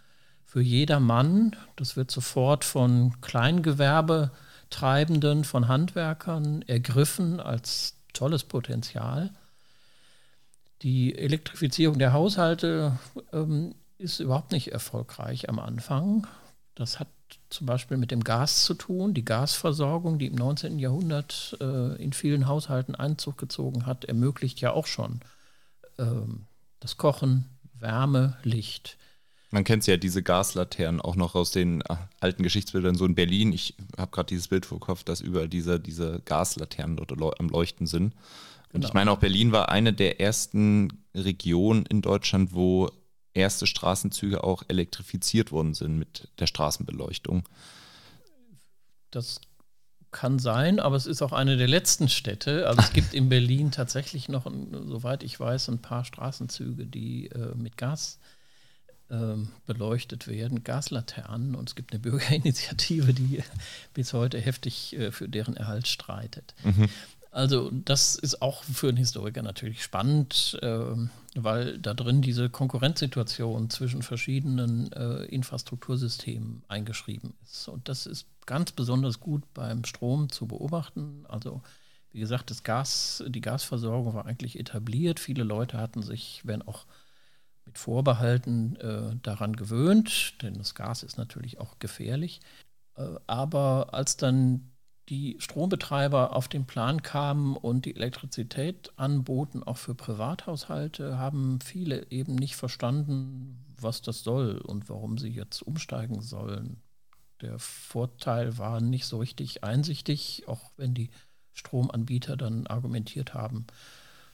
für 0.45 0.61
jedermann. 0.61 1.55
Das 1.77 1.95
wird 1.97 2.11
sofort 2.11 2.65
von 2.65 3.21
Kleingewerbetreibenden, 3.21 5.45
von 5.45 5.69
Handwerkern 5.69 6.63
ergriffen 6.63 7.39
als 7.39 7.95
tolles 8.13 8.43
Potenzial. 8.45 9.31
Die 10.83 11.17
Elektrifizierung 11.17 11.99
der 11.99 12.13
Haushalte 12.13 12.99
ähm, 13.33 13.75
ist 13.99 14.21
überhaupt 14.21 14.53
nicht 14.53 14.73
erfolgreich 14.73 15.49
am 15.49 15.59
Anfang. 15.59 16.27
Das 16.75 17.01
hat 17.01 17.09
zum 17.51 17.67
Beispiel 17.67 17.97
mit 17.97 18.11
dem 18.11 18.23
Gas 18.23 18.65
zu 18.65 18.75
tun. 18.75 19.15
Die 19.15 19.25
Gasversorgung, 19.25 20.19
die 20.19 20.27
im 20.27 20.35
19. 20.35 20.79
Jahrhundert 20.79 21.57
äh, 21.61 22.03
in 22.03 22.13
vielen 22.13 22.47
Haushalten 22.47 22.95
Einzug 22.95 23.37
gezogen 23.37 23.87
hat, 23.87 24.05
ermöglicht 24.05 24.61
ja 24.61 24.73
auch 24.73 24.87
schon 24.87 25.21
ähm, 25.99 26.47
das 26.81 26.97
Kochen, 26.97 27.47
Wärme, 27.75 28.37
Licht. 28.43 28.97
Man 29.51 29.65
kennt 29.65 29.87
ja 29.87 29.97
diese 29.97 30.23
Gaslaternen 30.23 31.01
auch 31.01 31.17
noch 31.17 31.35
aus 31.35 31.51
den 31.51 31.81
äh, 31.83 31.97
alten 32.21 32.43
Geschichtsbildern, 32.43 32.95
so 32.95 33.07
in 33.07 33.15
Berlin. 33.15 33.53
Ich 33.53 33.77
habe 33.97 34.11
gerade 34.11 34.29
dieses 34.29 34.49
Bild 34.49 34.67
vor 34.67 34.79
Kopf, 34.79 35.05
dass 35.05 35.21
überall 35.21 35.49
diese, 35.49 35.81
diese 35.81 36.21
Gaslaternen 36.25 36.97
dort 36.97 37.41
am 37.41 37.49
Leuchten 37.49 37.87
sind. 37.87 38.15
Und 38.73 38.73
genau. 38.73 38.89
ich 38.89 38.95
meine, 38.95 39.11
auch 39.11 39.19
Berlin 39.19 39.51
war 39.51 39.71
eine 39.71 39.95
der 39.95 40.21
ersten 40.21 41.05
Regionen 41.15 41.87
in 41.87 42.03
Deutschland, 42.03 42.53
wo 42.53 42.91
erste 43.39 43.67
Straßenzüge 43.67 44.45
auch 44.45 44.63
elektrifiziert 44.69 45.53
worden 45.53 45.75
sind 45.75 45.99
mit 45.99 46.29
der 46.39 46.47
Straßenbeleuchtung. 46.47 47.49
Das 49.11 49.41
kann 50.11 50.39
sein, 50.39 50.81
aber 50.81 50.97
es 50.97 51.07
ist 51.07 51.23
auch 51.23 51.33
eine 51.33 51.57
der 51.57 51.69
letzten 51.69 52.09
Städte. 52.09 52.67
Also 52.67 52.81
es 52.81 52.93
gibt 52.93 53.15
in 53.15 53.29
Berlin 53.31 53.71
tatsächlich 53.71 54.29
noch, 54.29 54.51
soweit 54.87 55.23
ich 55.23 55.39
weiß, 55.39 55.69
ein 55.69 55.83
paar 55.83 56.05
Straßenzüge, 56.05 56.87
die 56.87 57.27
äh, 57.29 57.55
mit 57.55 57.77
Gas 57.77 58.19
äh, 59.11 59.37
beleuchtet 59.67 60.27
werden, 60.27 60.65
Gaslaternen. 60.65 61.55
Und 61.55 61.69
es 61.71 61.75
gibt 61.75 61.93
eine 61.93 62.01
Bürgerinitiative, 62.01 63.13
die 63.13 63.43
bis 63.95 64.13
heute 64.13 64.41
heftig 64.41 64.97
äh, 64.97 65.13
für 65.13 65.29
deren 65.29 65.57
Erhalt 65.57 65.89
streitet. 65.89 66.55
Mhm. 66.65 66.89
Also 67.39 67.71
das 67.71 68.17
ist 68.17 68.43
auch 68.43 68.65
für 68.65 68.89
einen 68.89 68.97
Historiker 68.97 69.43
natürlich 69.43 69.85
spannend, 69.85 70.59
äh, 70.61 70.97
weil 71.37 71.79
da 71.79 71.95
drin 71.95 72.21
diese 72.21 72.51
Konkurrenzsituation 72.51 73.71
zwischen 73.71 74.03
verschiedenen 74.03 74.91
äh, 74.91 75.23
Infrastruktursystemen 75.27 76.65
eingeschrieben 76.67 77.35
ist. 77.45 77.69
Und 77.69 77.89
das 77.89 78.07
ist 78.07 78.27
ganz 78.45 78.73
besonders 78.73 79.21
gut 79.21 79.45
beim 79.55 79.85
Strom 79.85 80.31
zu 80.31 80.49
beobachten. 80.49 81.27
Also 81.29 81.63
wie 82.11 82.19
gesagt, 82.19 82.51
das 82.51 82.65
Gas, 82.65 83.23
die 83.29 83.41
Gasversorgung 83.41 84.15
war 84.15 84.27
eigentlich 84.27 84.59
etabliert. 84.59 85.21
Viele 85.21 85.45
Leute 85.45 85.79
hatten 85.79 86.03
sich, 86.03 86.41
wenn 86.43 86.63
auch 86.63 86.87
mit 87.65 87.79
Vorbehalten, 87.79 88.75
äh, 88.81 89.15
daran 89.23 89.55
gewöhnt, 89.55 90.43
denn 90.43 90.55
das 90.55 90.75
Gas 90.75 91.05
ist 91.05 91.19
natürlich 91.19 91.61
auch 91.61 91.79
gefährlich. 91.79 92.41
Äh, 92.97 93.15
aber 93.29 93.95
als 93.95 94.17
dann 94.17 94.73
die 95.09 95.37
Strombetreiber 95.39 96.37
auf 96.37 96.49
den 96.49 96.67
Plan 96.67 97.03
kamen 97.03 97.57
und 97.57 97.87
die 97.87 97.97
Elektrizität 97.97 98.93
anboten, 98.97 99.63
auch 99.63 99.79
für 99.79 99.95
Privathaushalte, 99.95 101.19
haben 101.19 101.61
viele 101.61 102.11
eben 102.11 102.35
nicht 102.35 102.57
verstanden, 102.57 103.65
was 103.81 104.03
das 104.03 104.23
soll 104.23 104.59
und 104.59 104.89
warum 104.89 105.19
sie 105.19 105.31
jetzt 105.31 105.63
umsteigen 105.63 106.21
sollen. 106.21 106.83
Der 107.41 107.59
Vorteil 107.59 108.59
war 108.59 108.81
nicht 108.81 109.07
so 109.07 109.19
richtig 109.19 109.65
einsichtig, 109.65 110.45
auch 110.47 110.73
wenn 110.77 110.95
die 110.95 111.11
Stromanbieter 111.55 112.37
dann 112.37 112.67
argumentiert 112.67 113.35
haben, 113.35 113.67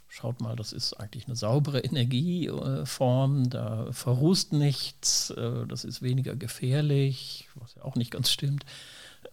schaut 0.08 0.40
mal, 0.40 0.56
das 0.56 0.72
ist 0.72 0.94
eigentlich 0.94 1.26
eine 1.26 1.36
saubere 1.36 1.80
Energieform, 1.80 3.50
da 3.50 3.90
verrußt 3.92 4.52
nichts, 4.52 5.30
äh, 5.30 5.66
das 5.66 5.84
ist 5.84 6.02
weniger 6.02 6.36
gefährlich, 6.36 7.48
was 7.54 7.74
ja 7.74 7.84
auch 7.84 7.96
nicht 7.96 8.10
ganz 8.10 8.30
stimmt. 8.30 8.64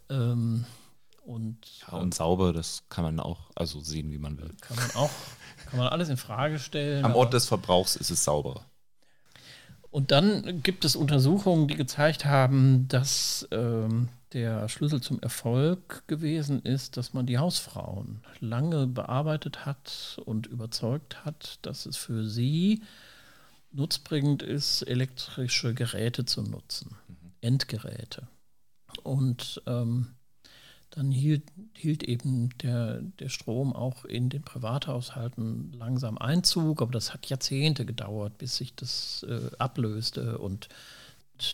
Ähm, 0.09 0.65
und, 1.23 1.57
ja, 1.81 1.97
und 1.97 2.13
sauber, 2.13 2.51
das 2.51 2.83
kann 2.89 3.03
man 3.03 3.19
auch 3.19 3.51
also 3.55 3.79
sehen, 3.79 4.11
wie 4.11 4.17
man 4.17 4.37
will. 4.37 4.53
Kann 4.61 4.77
man 4.77 4.91
auch, 4.95 5.11
kann 5.69 5.79
man 5.79 5.87
alles 5.87 6.09
in 6.09 6.17
Frage 6.17 6.59
stellen. 6.59 7.05
Am 7.05 7.15
Ort 7.15 7.33
des 7.33 7.47
Verbrauchs 7.47 7.95
ist 7.95 8.09
es 8.09 8.23
sauberer. 8.23 8.65
Und 9.91 10.11
dann 10.11 10.63
gibt 10.63 10.85
es 10.85 10.95
Untersuchungen, 10.95 11.67
die 11.67 11.75
gezeigt 11.75 12.25
haben, 12.25 12.87
dass 12.87 13.47
ähm, 13.51 14.07
der 14.33 14.69
Schlüssel 14.69 15.01
zum 15.01 15.19
Erfolg 15.19 16.07
gewesen 16.07 16.61
ist, 16.61 16.95
dass 16.95 17.13
man 17.13 17.25
die 17.25 17.37
Hausfrauen 17.37 18.21
lange 18.39 18.87
bearbeitet 18.87 19.65
hat 19.65 20.19
und 20.25 20.47
überzeugt 20.47 21.25
hat, 21.25 21.59
dass 21.63 21.85
es 21.85 21.97
für 21.97 22.25
sie 22.25 22.81
nutzbringend 23.73 24.43
ist, 24.43 24.81
elektrische 24.83 25.73
Geräte 25.73 26.25
zu 26.25 26.41
nutzen, 26.41 26.95
mhm. 27.07 27.31
Endgeräte. 27.41 28.27
Und 29.03 29.61
ähm, 29.67 30.15
dann 30.91 31.09
hielt, 31.09 31.43
hielt 31.73 32.03
eben 32.03 32.49
der, 32.59 33.01
der 33.01 33.29
Strom 33.29 33.73
auch 33.73 34.05
in 34.05 34.29
den 34.29 34.43
Privathaushalten 34.43 35.71
langsam 35.73 36.17
Einzug, 36.17 36.81
aber 36.81 36.91
das 36.91 37.13
hat 37.13 37.27
Jahrzehnte 37.27 37.85
gedauert, 37.85 38.37
bis 38.37 38.57
sich 38.57 38.75
das 38.75 39.25
äh, 39.27 39.49
ablöste. 39.57 40.37
Und 40.37 40.67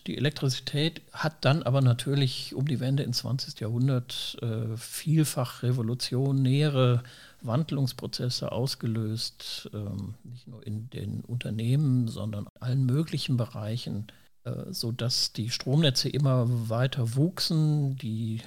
die 0.07 0.17
Elektrizität 0.17 1.01
hat 1.13 1.45
dann 1.45 1.63
aber 1.63 1.81
natürlich 1.81 2.55
um 2.55 2.67
die 2.67 2.79
Wende 2.79 3.03
ins 3.03 3.19
20. 3.19 3.59
Jahrhundert 3.59 4.37
äh, 4.41 4.75
vielfach 4.75 5.63
revolutionäre 5.63 7.03
Wandlungsprozesse 7.41 8.51
ausgelöst, 8.51 9.69
ähm, 9.73 10.15
nicht 10.23 10.47
nur 10.47 10.65
in 10.65 10.89
den 10.89 11.21
Unternehmen, 11.21 12.07
sondern 12.07 12.45
in 12.45 12.61
allen 12.61 12.85
möglichen 12.85 13.37
Bereichen, 13.37 14.07
äh, 14.43 14.71
sodass 14.71 15.31
die 15.31 15.51
Stromnetze 15.51 16.09
immer 16.09 16.47
weiter 16.69 17.15
wuchsen, 17.15 17.95
die 17.97 18.41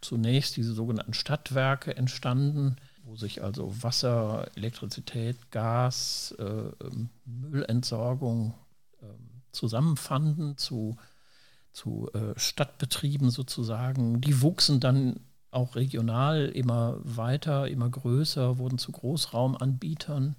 zunächst 0.00 0.56
diese 0.56 0.72
sogenannten 0.72 1.14
Stadtwerke 1.14 1.96
entstanden, 1.96 2.76
wo 3.02 3.16
sich 3.16 3.42
also 3.42 3.82
Wasser, 3.82 4.48
Elektrizität, 4.56 5.50
Gas, 5.50 6.34
äh, 6.38 6.44
ähm, 6.44 7.10
Müllentsorgung 7.24 8.54
äh, 9.00 9.06
zusammenfanden 9.52 10.56
zu, 10.58 10.96
zu 11.72 12.10
äh, 12.14 12.38
Stadtbetrieben 12.38 13.30
sozusagen. 13.30 14.20
Die 14.20 14.42
wuchsen 14.42 14.80
dann 14.80 15.20
auch 15.50 15.76
regional 15.76 16.46
immer 16.46 16.98
weiter, 17.02 17.68
immer 17.68 17.88
größer, 17.88 18.58
wurden 18.58 18.78
zu 18.78 18.92
Großraumanbietern 18.92 20.36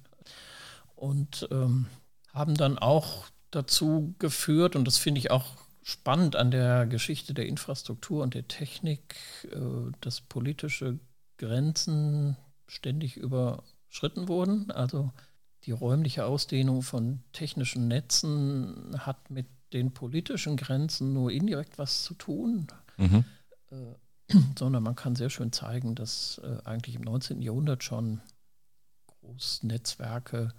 und 0.94 1.48
ähm, 1.50 1.86
haben 2.32 2.54
dann 2.54 2.78
auch 2.78 3.26
dazu 3.50 4.14
geführt, 4.18 4.76
und 4.76 4.84
das 4.84 4.98
finde 4.98 5.20
ich 5.20 5.30
auch 5.30 5.56
spannend 5.88 6.36
an 6.36 6.50
der 6.50 6.86
Geschichte 6.86 7.32
der 7.32 7.46
Infrastruktur 7.46 8.22
und 8.22 8.34
der 8.34 8.46
Technik, 8.46 9.16
äh, 9.50 9.90
dass 10.02 10.20
politische 10.20 10.98
Grenzen 11.38 12.36
ständig 12.66 13.16
überschritten 13.16 14.28
wurden. 14.28 14.70
Also 14.70 15.12
die 15.64 15.70
räumliche 15.70 16.26
Ausdehnung 16.26 16.82
von 16.82 17.22
technischen 17.32 17.88
Netzen 17.88 18.96
hat 18.98 19.30
mit 19.30 19.46
den 19.72 19.94
politischen 19.94 20.58
Grenzen 20.58 21.14
nur 21.14 21.32
indirekt 21.32 21.78
was 21.78 22.02
zu 22.02 22.12
tun, 22.12 22.66
mhm. 22.98 23.24
äh, 23.70 23.94
sondern 24.58 24.82
man 24.82 24.94
kann 24.94 25.16
sehr 25.16 25.30
schön 25.30 25.52
zeigen, 25.52 25.94
dass 25.94 26.38
äh, 26.44 26.58
eigentlich 26.66 26.96
im 26.96 27.02
19. 27.02 27.40
Jahrhundert 27.40 27.82
schon 27.82 28.20
Großnetzwerke 29.06 30.52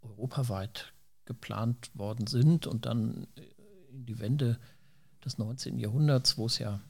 europaweit 0.00 0.94
geplant 1.26 1.90
worden 1.94 2.26
sind 2.26 2.66
und 2.66 2.86
dann 2.86 3.26
in 3.92 4.06
die 4.06 4.18
Wende 4.18 4.58
des 5.24 5.38
19. 5.38 5.78
Jahrhunderts, 5.78 6.38
wo 6.38 6.46
es 6.46 6.58
ja 6.58 6.80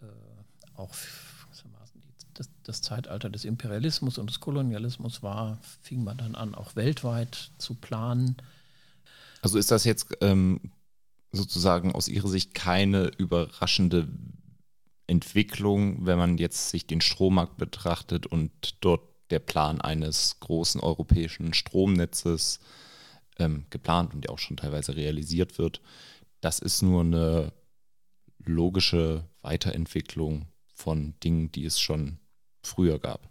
äh, 0.00 0.06
auch 0.74 0.94
das, 2.34 2.50
das, 2.64 2.82
Zeitalter 2.82 3.30
des 3.30 3.44
Imperialismus 3.44 4.18
und 4.18 4.28
des 4.28 4.40
Kolonialismus 4.40 5.22
war, 5.22 5.58
fing 5.80 6.04
man 6.04 6.18
dann 6.18 6.34
an, 6.34 6.54
auch 6.54 6.76
weltweit 6.76 7.50
zu 7.58 7.74
planen. 7.74 8.36
Also 9.40 9.58
ist 9.58 9.70
das 9.70 9.84
jetzt 9.84 10.08
ähm, 10.20 10.72
sozusagen 11.32 11.92
aus 11.92 12.08
Ihrer 12.08 12.28
Sicht 12.28 12.52
keine 12.52 13.06
überraschende 13.16 14.08
Entwicklung, 15.06 16.04
wenn 16.04 16.18
man 16.18 16.36
jetzt 16.36 16.70
sich 16.70 16.86
den 16.86 17.00
Strommarkt 17.00 17.56
betrachtet 17.56 18.26
und 18.26 18.50
dort 18.80 19.02
der 19.30 19.38
Plan 19.38 19.80
eines 19.80 20.40
großen 20.40 20.80
europäischen 20.80 21.54
Stromnetzes 21.54 22.60
ähm, 23.38 23.66
geplant 23.70 24.14
und 24.14 24.24
ja 24.24 24.30
auch 24.30 24.38
schon 24.38 24.56
teilweise 24.56 24.96
realisiert 24.96 25.58
wird, 25.58 25.80
das 26.40 26.58
ist 26.58 26.82
nur 26.82 27.02
eine 27.02 27.52
logische 28.38 29.24
Weiterentwicklung 29.42 30.46
von 30.74 31.14
Dingen, 31.20 31.50
die 31.52 31.64
es 31.64 31.80
schon 31.80 32.18
früher 32.62 32.98
gab. 32.98 33.28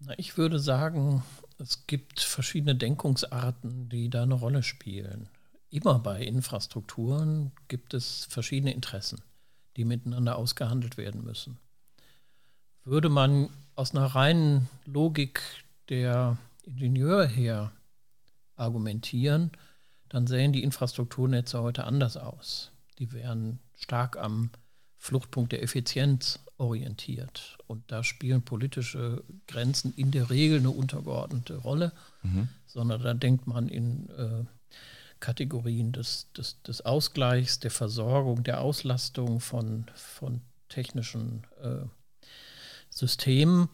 Na, 0.00 0.18
ich 0.18 0.36
würde 0.36 0.58
sagen, 0.58 1.22
es 1.58 1.86
gibt 1.86 2.20
verschiedene 2.20 2.74
Denkungsarten, 2.74 3.88
die 3.88 4.10
da 4.10 4.22
eine 4.22 4.34
Rolle 4.34 4.62
spielen. 4.62 5.28
immer 5.70 5.98
bei 5.98 6.22
Infrastrukturen 6.22 7.52
gibt 7.68 7.94
es 7.94 8.26
verschiedene 8.26 8.74
Interessen, 8.74 9.22
die 9.76 9.84
miteinander 9.84 10.36
ausgehandelt 10.36 10.98
werden 10.98 11.24
müssen. 11.24 11.58
Würde 12.84 13.08
man 13.08 13.48
aus 13.74 13.92
einer 13.92 14.06
reinen 14.06 14.68
Logik 14.84 15.40
der 15.88 16.36
Ingenieure 16.64 17.26
her 17.26 17.72
argumentieren, 18.56 19.50
dann 20.08 20.26
sähen 20.26 20.52
die 20.52 20.62
Infrastrukturnetze 20.62 21.60
heute 21.62 21.84
anders 21.84 22.16
aus. 22.16 22.70
Die 22.98 23.12
wären 23.12 23.60
stark 23.74 24.16
am 24.16 24.50
Fluchtpunkt 24.98 25.52
der 25.52 25.62
Effizienz 25.62 26.38
orientiert. 26.58 27.58
Und 27.66 27.90
da 27.90 28.04
spielen 28.04 28.42
politische 28.42 29.24
Grenzen 29.48 29.92
in 29.96 30.12
der 30.12 30.30
Regel 30.30 30.60
eine 30.60 30.70
untergeordnete 30.70 31.56
Rolle, 31.56 31.92
mhm. 32.22 32.48
sondern 32.66 33.02
da 33.02 33.14
denkt 33.14 33.46
man 33.46 33.68
in 33.68 34.08
äh, 34.10 34.44
Kategorien 35.18 35.92
des, 35.92 36.30
des, 36.36 36.62
des, 36.62 36.82
Ausgleichs, 36.82 37.58
der 37.58 37.70
Versorgung, 37.70 38.44
der 38.44 38.60
Auslastung 38.60 39.40
von, 39.40 39.86
von 39.94 40.40
technischen 40.68 41.44
äh, 41.62 41.86
Systemen. 42.90 43.68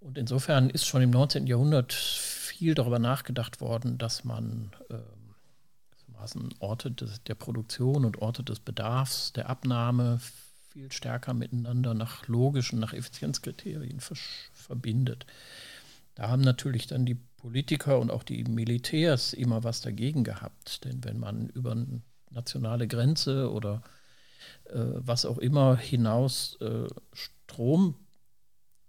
Und 0.00 0.18
insofern 0.18 0.70
ist 0.70 0.86
schon 0.86 1.02
im 1.02 1.10
19. 1.10 1.46
Jahrhundert 1.46 1.92
viel 2.58 2.74
darüber 2.74 2.98
nachgedacht 2.98 3.60
worden, 3.60 3.98
dass 3.98 4.24
man 4.24 4.72
äh, 4.90 4.96
Orte 6.58 6.90
des, 6.90 7.22
der 7.22 7.36
Produktion 7.36 8.04
und 8.04 8.20
Orte 8.20 8.42
des 8.42 8.58
Bedarfs, 8.58 9.32
der 9.32 9.48
Abnahme 9.48 10.18
viel 10.72 10.90
stärker 10.90 11.34
miteinander 11.34 11.94
nach 11.94 12.26
logischen, 12.26 12.80
nach 12.80 12.92
Effizienzkriterien 12.92 14.00
verbindet. 14.52 15.24
Da 16.16 16.28
haben 16.28 16.42
natürlich 16.42 16.88
dann 16.88 17.06
die 17.06 17.14
Politiker 17.14 18.00
und 18.00 18.10
auch 18.10 18.24
die 18.24 18.42
Militärs 18.42 19.32
immer 19.32 19.62
was 19.62 19.80
dagegen 19.80 20.24
gehabt. 20.24 20.84
Denn 20.84 21.04
wenn 21.04 21.20
man 21.20 21.48
über 21.50 21.72
eine 21.72 22.02
nationale 22.30 22.88
Grenze 22.88 23.52
oder 23.52 23.82
äh, 24.64 24.80
was 24.80 25.24
auch 25.24 25.38
immer 25.38 25.76
hinaus 25.76 26.58
äh, 26.60 26.88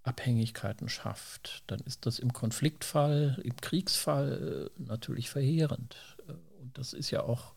Stromabhängigkeiten 0.09 0.89
schafft, 0.89 1.63
dann 1.67 1.79
ist 1.81 2.05
das 2.05 2.19
im 2.19 2.33
Konfliktfall, 2.33 3.39
im 3.43 3.55
Kriegsfall 3.57 4.69
äh, 4.77 4.81
natürlich 4.81 5.29
verheerend. 5.29 5.95
Äh, 6.27 6.33
und 6.61 6.77
das 6.77 6.93
ist 6.93 7.11
ja 7.11 7.23
auch 7.23 7.53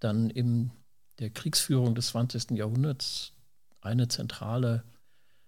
dann 0.00 0.30
in 0.30 0.70
der 1.18 1.30
Kriegsführung 1.30 1.94
des 1.94 2.08
20. 2.08 2.52
Jahrhunderts 2.52 3.32
eine 3.80 4.08
zentrale 4.08 4.84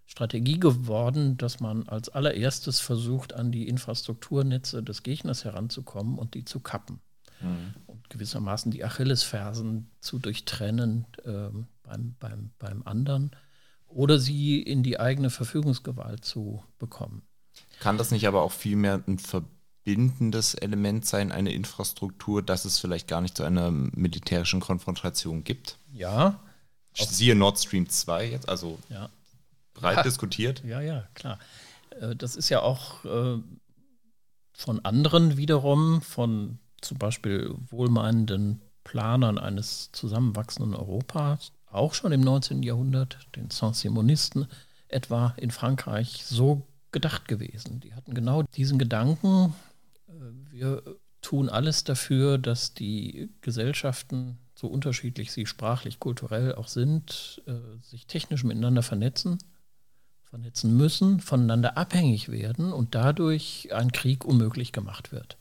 Strategie 0.06 0.58
geworden, 0.58 1.36
dass 1.36 1.60
man 1.60 1.86
als 1.86 2.08
allererstes 2.08 2.80
versucht, 2.80 3.34
an 3.34 3.52
die 3.52 3.68
Infrastrukturnetze 3.68 4.82
des 4.82 5.02
Gegners 5.02 5.44
heranzukommen 5.44 6.18
und 6.18 6.32
die 6.34 6.46
zu 6.46 6.60
kappen. 6.60 7.00
Mhm. 7.40 7.74
Und 7.86 8.08
gewissermaßen 8.08 8.72
die 8.72 8.84
Achillesfersen 8.84 9.90
zu 10.00 10.18
durchtrennen 10.18 11.06
äh, 11.24 11.50
beim, 11.82 12.16
beim, 12.18 12.50
beim 12.58 12.82
anderen 12.84 13.32
oder 13.88 14.18
sie 14.18 14.60
in 14.62 14.82
die 14.82 15.00
eigene 15.00 15.30
Verfügungsgewalt 15.30 16.24
zu 16.24 16.62
bekommen. 16.78 17.22
Kann 17.80 17.98
das 17.98 18.10
nicht 18.10 18.26
aber 18.28 18.42
auch 18.42 18.52
vielmehr 18.52 19.02
ein 19.06 19.18
verbindendes 19.18 20.54
Element 20.54 21.06
sein, 21.06 21.32
eine 21.32 21.52
Infrastruktur, 21.52 22.42
dass 22.42 22.64
es 22.64 22.78
vielleicht 22.78 23.08
gar 23.08 23.20
nicht 23.20 23.36
zu 23.36 23.44
einer 23.44 23.70
militärischen 23.70 24.60
Konfrontation 24.60 25.44
gibt? 25.44 25.78
Ja, 25.92 26.40
Siehe 27.06 27.34
Nord 27.34 27.58
Stream 27.58 27.88
2 27.88 28.30
jetzt, 28.30 28.48
also 28.48 28.78
ja. 28.88 29.08
breit 29.74 29.98
ja. 29.98 30.02
diskutiert. 30.02 30.62
Ja, 30.64 30.80
ja, 30.80 31.06
klar. 31.14 31.38
Äh, 32.00 32.16
das 32.16 32.36
ist 32.36 32.48
ja 32.48 32.60
auch 32.62 33.04
äh, 33.04 33.38
von 34.52 34.84
anderen 34.84 35.36
wiederum, 35.36 36.02
von 36.02 36.58
zum 36.80 36.98
Beispiel 36.98 37.54
wohlmeinenden 37.70 38.62
Planern 38.84 39.38
eines 39.38 39.90
zusammenwachsenden 39.92 40.74
Europas, 40.74 41.52
auch 41.70 41.94
schon 41.94 42.12
im 42.12 42.20
19. 42.20 42.62
Jahrhundert, 42.62 43.18
den 43.36 43.50
Saint-Simonisten 43.50 44.46
etwa 44.88 45.34
in 45.36 45.50
Frankreich, 45.50 46.24
so 46.24 46.66
gedacht 46.92 47.28
gewesen. 47.28 47.80
Die 47.80 47.94
hatten 47.94 48.14
genau 48.14 48.42
diesen 48.42 48.78
Gedanken, 48.78 49.54
äh, 50.08 50.12
wir 50.50 50.82
tun 51.20 51.48
alles 51.48 51.84
dafür, 51.84 52.38
dass 52.38 52.74
die 52.74 53.28
Gesellschaften 53.40 54.38
so 54.54 54.66
unterschiedlich 54.66 55.30
sie 55.30 55.46
sprachlich, 55.46 56.00
kulturell 56.00 56.54
auch 56.54 56.68
sind, 56.68 57.42
äh, 57.46 57.52
sich 57.82 58.06
technisch 58.06 58.44
miteinander 58.44 58.82
vernetzen, 58.82 59.38
vernetzen 60.24 60.76
müssen, 60.76 61.20
voneinander 61.20 61.76
abhängig 61.76 62.28
werden 62.28 62.72
und 62.72 62.94
dadurch 62.94 63.68
ein 63.72 63.92
Krieg 63.92 64.24
unmöglich 64.24 64.72
gemacht 64.72 65.12
wird. 65.12 65.36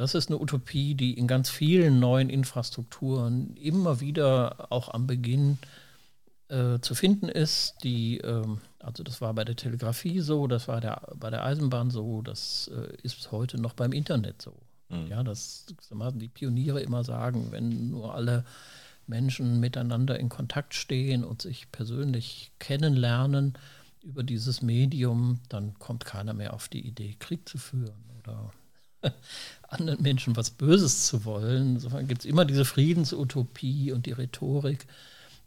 Das 0.00 0.14
ist 0.14 0.30
eine 0.30 0.40
Utopie, 0.40 0.94
die 0.94 1.12
in 1.12 1.26
ganz 1.26 1.50
vielen 1.50 2.00
neuen 2.00 2.30
Infrastrukturen 2.30 3.54
immer 3.54 4.00
wieder 4.00 4.72
auch 4.72 4.88
am 4.88 5.06
Beginn 5.06 5.58
äh, 6.48 6.78
zu 6.80 6.94
finden 6.94 7.28
ist. 7.28 7.74
Die, 7.84 8.16
ähm, 8.16 8.62
also 8.78 9.02
das 9.02 9.20
war 9.20 9.34
bei 9.34 9.44
der 9.44 9.56
Telegrafie 9.56 10.20
so, 10.20 10.46
das 10.46 10.68
war 10.68 10.80
der, 10.80 11.02
bei 11.16 11.28
der 11.28 11.44
Eisenbahn 11.44 11.90
so, 11.90 12.22
das 12.22 12.70
äh, 12.74 12.96
ist 13.02 13.30
heute 13.30 13.60
noch 13.60 13.74
beim 13.74 13.92
Internet 13.92 14.40
so. 14.40 14.54
Mhm. 14.88 15.08
Ja, 15.08 15.22
dass 15.22 15.66
die 16.14 16.28
Pioniere 16.28 16.80
immer 16.80 17.04
sagen, 17.04 17.48
wenn 17.50 17.90
nur 17.90 18.14
alle 18.14 18.46
Menschen 19.06 19.60
miteinander 19.60 20.18
in 20.18 20.30
Kontakt 20.30 20.72
stehen 20.72 21.24
und 21.24 21.42
sich 21.42 21.70
persönlich 21.72 22.52
kennenlernen 22.58 23.52
über 24.00 24.22
dieses 24.22 24.62
Medium, 24.62 25.40
dann 25.50 25.74
kommt 25.78 26.06
keiner 26.06 26.32
mehr 26.32 26.54
auf 26.54 26.70
die 26.70 26.86
Idee, 26.86 27.16
Krieg 27.18 27.46
zu 27.46 27.58
führen 27.58 28.02
oder 28.18 28.50
anderen 29.68 30.02
Menschen 30.02 30.36
was 30.36 30.50
Böses 30.50 31.06
zu 31.06 31.24
wollen. 31.24 31.74
Insofern 31.74 32.08
gibt 32.08 32.20
es 32.20 32.26
immer 32.26 32.44
diese 32.44 32.64
Friedensutopie 32.64 33.92
und 33.92 34.06
die 34.06 34.12
Rhetorik, 34.12 34.86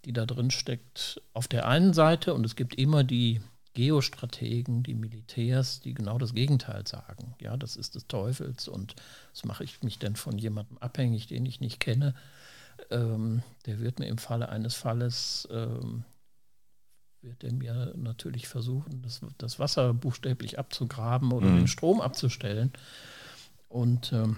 die 0.06 0.14
da 0.14 0.26
drin 0.26 0.52
steckt, 0.52 1.22
auf 1.34 1.48
der 1.48 1.68
einen 1.68 1.94
Seite 1.94 2.34
und 2.34 2.46
es 2.46 2.56
gibt 2.56 2.76
immer 2.76 3.04
die 3.04 3.42
Geostrategen, 3.74 4.84
die 4.84 4.94
Militärs, 4.94 5.80
die 5.80 5.94
genau 5.94 6.18
das 6.18 6.34
Gegenteil 6.34 6.86
sagen. 6.88 7.36
Ja, 7.42 7.58
das 7.58 7.76
ist 7.76 7.96
des 7.96 8.08
Teufels 8.08 8.68
und 8.68 8.96
was 9.32 9.46
mache 9.46 9.64
ich 9.64 9.82
mich 9.82 9.98
denn 9.98 10.16
von 10.16 10.38
jemandem 10.38 10.78
abhängig, 10.78 11.28
den 11.28 11.46
ich 11.46 11.60
nicht 11.60 11.80
kenne? 11.80 12.14
Ähm, 12.92 13.42
der 13.66 13.80
wird 13.80 14.00
mir 14.00 14.08
im 14.08 14.18
Falle 14.18 14.50
eines 14.50 14.76
Falles, 14.76 15.48
ähm, 15.52 16.04
wird 17.22 17.44
er 17.44 17.54
mir 17.54 17.94
natürlich 17.96 18.48
versuchen, 18.48 19.02
das, 19.02 19.22
das 19.38 19.58
Wasser 19.58 19.94
buchstäblich 19.94 20.60
abzugraben 20.60 21.32
oder 21.32 21.48
mhm. 21.48 21.60
den 21.60 21.68
Strom 21.68 22.02
abzustellen. 22.02 22.74
Und 23.74 24.14
ähm, 24.14 24.38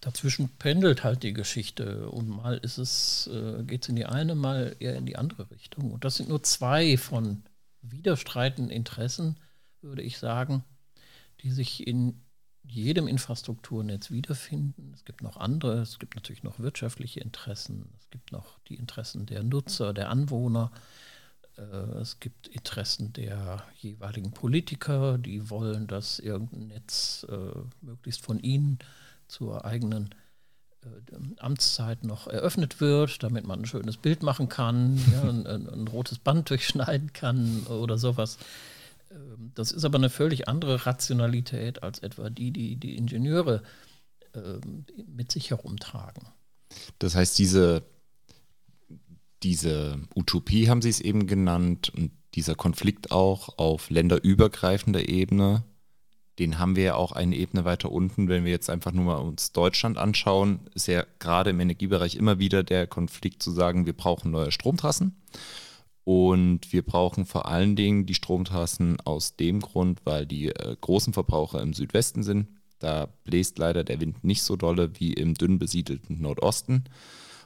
dazwischen 0.00 0.48
pendelt 0.48 1.04
halt 1.04 1.22
die 1.22 1.32
Geschichte 1.32 2.10
und 2.10 2.28
mal 2.28 2.56
ist 2.56 2.76
es, 2.76 3.30
äh, 3.32 3.62
geht 3.62 3.84
es 3.84 3.88
in 3.88 3.94
die 3.94 4.06
eine, 4.06 4.34
mal 4.34 4.74
eher 4.80 4.96
in 4.96 5.06
die 5.06 5.16
andere 5.16 5.48
Richtung. 5.52 5.92
Und 5.92 6.04
das 6.04 6.16
sind 6.16 6.28
nur 6.28 6.42
zwei 6.42 6.96
von 6.96 7.44
widerstreitenden 7.80 8.72
Interessen, 8.72 9.38
würde 9.82 10.02
ich 10.02 10.18
sagen, 10.18 10.64
die 11.42 11.52
sich 11.52 11.86
in 11.86 12.20
jedem 12.64 13.06
Infrastrukturnetz 13.06 14.10
wiederfinden. 14.10 14.90
Es 14.94 15.04
gibt 15.04 15.22
noch 15.22 15.36
andere, 15.36 15.78
es 15.78 16.00
gibt 16.00 16.16
natürlich 16.16 16.42
noch 16.42 16.58
wirtschaftliche 16.58 17.20
Interessen, 17.20 17.88
es 18.00 18.10
gibt 18.10 18.32
noch 18.32 18.58
die 18.68 18.74
Interessen 18.74 19.26
der 19.26 19.44
Nutzer, 19.44 19.94
der 19.94 20.10
Anwohner, 20.10 20.72
es 22.00 22.20
gibt 22.20 22.46
Interessen 22.48 23.12
der 23.12 23.64
jeweiligen 23.76 24.32
Politiker, 24.32 25.18
die 25.18 25.50
wollen, 25.50 25.86
dass 25.86 26.18
irgendein 26.18 26.68
Netz 26.68 27.26
äh, 27.28 27.34
möglichst 27.80 28.24
von 28.24 28.38
ihnen 28.38 28.78
zur 29.26 29.64
eigenen 29.64 30.14
äh, 30.82 30.88
Amtszeit 31.38 32.04
noch 32.04 32.28
eröffnet 32.28 32.80
wird, 32.80 33.22
damit 33.22 33.46
man 33.46 33.60
ein 33.60 33.66
schönes 33.66 33.96
Bild 33.96 34.22
machen 34.22 34.48
kann, 34.48 34.98
ja, 35.12 35.22
ein, 35.28 35.46
ein, 35.46 35.88
rotes 35.88 36.18
Band 36.18 36.48
durchschneiden 36.50 37.12
kann 37.12 37.64
oder 37.66 37.98
sowas. 37.98 38.38
Ähm, 39.10 39.52
das 39.54 39.72
ist 39.72 39.84
aber 39.84 39.98
eine 39.98 40.10
völlig 40.10 40.48
andere 40.48 40.86
Rationalität 40.86 41.82
als 41.82 41.98
etwa 41.98 42.30
die, 42.30 42.52
die 42.52 42.76
die 42.76 42.96
Ingenieure 42.96 43.62
ähm, 44.34 44.86
mit 45.06 45.32
sich 45.32 45.50
herumtragen. 45.50 46.28
Das 46.98 47.14
heißt, 47.14 47.38
diese, 47.38 47.82
diese 49.42 50.00
Utopie 50.14 50.68
haben 50.68 50.82
Sie 50.82 50.88
es 50.88 51.00
eben 51.00 51.26
genannt 51.26 51.92
und 51.96 52.10
dieser 52.34 52.54
Konflikt 52.54 53.10
auch 53.10 53.58
auf 53.58 53.90
länderübergreifender 53.90 55.08
Ebene 55.08 55.64
den 56.38 56.58
haben 56.58 56.76
wir 56.76 56.84
ja 56.84 56.94
auch 56.94 57.12
eine 57.12 57.36
Ebene 57.36 57.64
weiter 57.64 57.90
unten. 57.90 58.28
Wenn 58.28 58.44
wir 58.44 58.52
jetzt 58.52 58.70
einfach 58.70 58.92
nur 58.92 59.04
mal 59.04 59.16
uns 59.16 59.52
Deutschland 59.52 59.98
anschauen, 59.98 60.60
ist 60.74 60.86
ja 60.86 61.04
gerade 61.18 61.50
im 61.50 61.60
Energiebereich 61.60 62.14
immer 62.14 62.38
wieder 62.38 62.62
der 62.62 62.86
Konflikt 62.86 63.42
zu 63.42 63.50
sagen, 63.50 63.86
wir 63.86 63.92
brauchen 63.92 64.30
neue 64.30 64.52
Stromtrassen. 64.52 65.16
Und 66.04 66.72
wir 66.72 66.82
brauchen 66.82 67.26
vor 67.26 67.46
allen 67.46 67.76
Dingen 67.76 68.06
die 68.06 68.14
Stromtrassen 68.14 68.98
aus 69.00 69.36
dem 69.36 69.60
Grund, 69.60 70.00
weil 70.04 70.26
die 70.26 70.48
äh, 70.48 70.76
großen 70.80 71.12
Verbraucher 71.12 71.60
im 71.60 71.74
Südwesten 71.74 72.22
sind. 72.22 72.46
Da 72.78 73.08
bläst 73.24 73.58
leider 73.58 73.84
der 73.84 74.00
Wind 74.00 74.24
nicht 74.24 74.42
so 74.42 74.56
dolle 74.56 74.98
wie 75.00 75.12
im 75.12 75.34
dünn 75.34 75.58
besiedelten 75.58 76.22
Nordosten. 76.22 76.84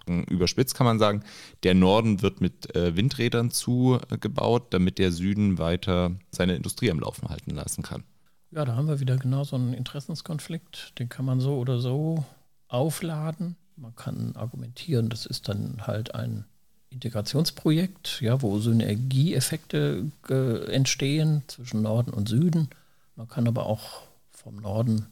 Überspitzt 0.06 0.74
kann 0.74 0.86
man 0.86 0.98
sagen, 0.98 1.22
der 1.62 1.74
Norden 1.74 2.22
wird 2.22 2.40
mit 2.40 2.74
äh, 2.74 2.96
Windrädern 2.96 3.50
zugebaut, 3.50 4.68
damit 4.70 4.98
der 4.98 5.12
Süden 5.12 5.58
weiter 5.58 6.12
seine 6.30 6.56
Industrie 6.56 6.90
am 6.90 7.00
Laufen 7.00 7.28
halten 7.28 7.50
lassen 7.50 7.82
kann. 7.82 8.04
Ja, 8.50 8.64
da 8.64 8.76
haben 8.76 8.88
wir 8.88 9.00
wieder 9.00 9.16
genau 9.16 9.44
so 9.44 9.56
einen 9.56 9.72
Interessenskonflikt. 9.72 10.98
Den 10.98 11.08
kann 11.08 11.24
man 11.24 11.40
so 11.40 11.56
oder 11.56 11.78
so 11.78 12.24
aufladen. 12.68 13.56
Man 13.76 13.96
kann 13.96 14.36
argumentieren, 14.36 15.08
das 15.08 15.24
ist 15.24 15.48
dann 15.48 15.86
halt 15.86 16.14
ein 16.14 16.44
Integrationsprojekt, 16.90 18.20
ja, 18.20 18.42
wo 18.42 18.58
Synergieeffekte 18.58 20.10
äh, 20.28 20.70
entstehen 20.70 21.42
zwischen 21.46 21.82
Norden 21.82 22.12
und 22.12 22.28
Süden. 22.28 22.68
Man 23.16 23.28
kann 23.28 23.48
aber 23.48 23.66
auch 23.66 24.02
vom 24.30 24.56
Norden 24.56 25.06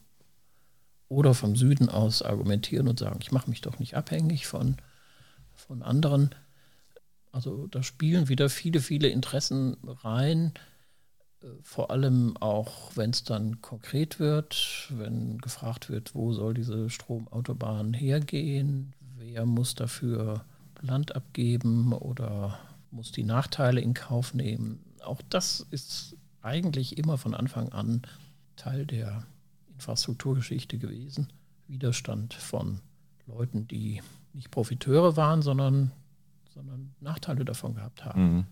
oder 1.11 1.35
vom 1.35 1.57
Süden 1.57 1.89
aus 1.91 2.23
argumentieren 2.23 2.89
und 2.89 2.99
sagen, 2.99 3.19
ich 3.21 3.33
mache 3.33 3.51
mich 3.51 3.61
doch 3.61 3.79
nicht 3.81 3.97
abhängig 3.97 4.47
von, 4.47 4.77
von 5.53 5.83
anderen. 5.83 6.31
Also 7.33 7.67
da 7.67 7.83
spielen 7.83 8.29
wieder 8.29 8.49
viele, 8.49 8.81
viele 8.81 9.09
Interessen 9.09 9.77
rein, 9.83 10.53
äh, 11.43 11.47
vor 11.63 11.91
allem 11.91 12.37
auch, 12.37 12.93
wenn 12.95 13.11
es 13.11 13.25
dann 13.25 13.61
konkret 13.61 14.21
wird, 14.21 14.89
wenn 14.91 15.39
gefragt 15.39 15.91
wird, 15.91 16.15
wo 16.15 16.33
soll 16.33 16.55
diese 16.55 16.89
Stromautobahn 16.89 17.93
hergehen, 17.93 18.95
wer 19.17 19.47
muss 19.47 19.75
dafür 19.75 20.45
Land 20.81 21.17
abgeben 21.17 21.93
oder 21.93 22.59
muss 22.93 23.11
die 23.11 23.25
Nachteile 23.25 23.81
in 23.81 23.95
Kauf 23.95 24.33
nehmen. 24.33 24.81
Auch 25.05 25.23
das 25.29 25.67
ist 25.73 26.17
eigentlich 26.41 26.99
immer 26.99 27.19
von 27.19 27.35
Anfang 27.35 27.73
an 27.73 28.03
Teil 28.55 28.87
der 28.87 29.27
Infrastrukturgeschichte 29.81 30.77
gewesen. 30.77 31.29
Widerstand 31.67 32.35
von 32.35 32.81
Leuten, 33.27 33.67
die 33.67 34.03
nicht 34.35 34.51
Profiteure 34.51 35.17
waren, 35.17 35.41
sondern, 35.41 35.91
sondern 36.55 36.95
Nachteile 37.01 37.47
davon 37.47 37.75
gehabt 37.75 38.05
haben. 38.05 38.23
Mhm. 38.23 38.45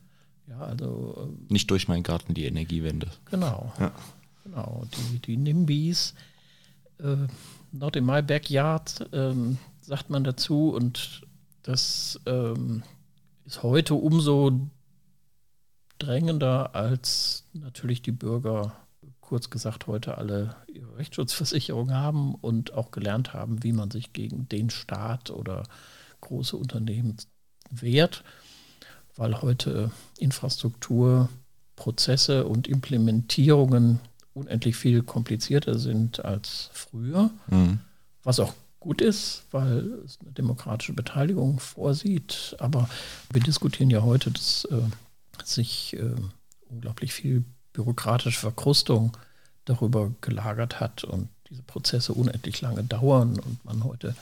Ja, 0.48 0.60
also, 0.60 1.36
äh, 1.48 1.52
nicht 1.52 1.70
durch 1.70 1.86
meinen 1.86 2.02
Garten 2.02 2.32
die 2.32 2.46
Energiewende. 2.46 3.08
Genau. 3.26 3.74
Ja. 3.78 3.92
Genau. 4.44 4.86
Die, 4.96 5.18
die 5.18 5.36
NIMBYs, 5.36 6.14
äh, 7.00 7.16
not 7.72 7.96
in 7.96 8.06
my 8.06 8.22
backyard, 8.22 9.06
ähm, 9.12 9.58
sagt 9.82 10.08
man 10.08 10.24
dazu. 10.24 10.70
Und 10.70 11.26
das 11.62 12.18
ähm, 12.24 12.82
ist 13.44 13.62
heute 13.62 13.94
umso 13.94 14.70
drängender, 15.98 16.74
als 16.74 17.44
natürlich 17.52 18.00
die 18.00 18.12
Bürger, 18.12 18.74
kurz 19.28 19.50
gesagt, 19.50 19.86
heute 19.86 20.16
alle 20.16 20.56
ihre 20.72 20.96
Rechtsschutzversicherung 20.96 21.92
haben 21.92 22.34
und 22.34 22.72
auch 22.72 22.92
gelernt 22.92 23.34
haben, 23.34 23.62
wie 23.62 23.72
man 23.72 23.90
sich 23.90 24.14
gegen 24.14 24.48
den 24.48 24.70
Staat 24.70 25.28
oder 25.28 25.64
große 26.22 26.56
Unternehmen 26.56 27.18
wehrt, 27.70 28.24
weil 29.16 29.42
heute 29.42 29.90
Infrastrukturprozesse 30.18 32.46
und 32.46 32.68
Implementierungen 32.68 34.00
unendlich 34.32 34.76
viel 34.76 35.02
komplizierter 35.02 35.78
sind 35.78 36.24
als 36.24 36.70
früher, 36.72 37.30
mhm. 37.48 37.80
was 38.22 38.40
auch 38.40 38.54
gut 38.80 39.02
ist, 39.02 39.44
weil 39.50 39.92
es 40.06 40.18
eine 40.22 40.32
demokratische 40.32 40.94
Beteiligung 40.94 41.60
vorsieht. 41.60 42.56
Aber 42.60 42.88
wir 43.30 43.42
diskutieren 43.42 43.90
ja 43.90 44.00
heute, 44.00 44.30
dass 44.30 44.64
äh, 44.70 44.80
sich 45.44 45.94
äh, 45.98 46.14
unglaublich 46.70 47.12
viel 47.12 47.44
bürokratische 47.78 48.40
Verkrustung 48.40 49.16
darüber 49.64 50.10
gelagert 50.20 50.80
hat 50.80 51.04
und 51.04 51.28
diese 51.48 51.62
Prozesse 51.62 52.12
unendlich 52.12 52.60
lange 52.60 52.82
dauern 52.82 53.38
und 53.38 53.64
man 53.64 53.84
heute, 53.84 54.16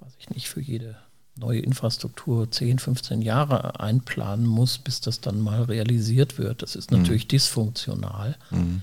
weiß 0.00 0.12
ich 0.18 0.30
nicht, 0.30 0.48
für 0.48 0.62
jede 0.62 0.96
neue 1.36 1.60
Infrastruktur 1.60 2.50
10, 2.50 2.78
15 2.78 3.20
Jahre 3.20 3.80
einplanen 3.80 4.46
muss, 4.46 4.78
bis 4.78 5.02
das 5.02 5.20
dann 5.20 5.40
mal 5.40 5.62
realisiert 5.64 6.38
wird. 6.38 6.62
Das 6.62 6.74
ist 6.74 6.90
mhm. 6.90 6.98
natürlich 6.98 7.24
mhm. 7.24 7.28
dysfunktional. 7.28 8.36
Mhm. 8.50 8.82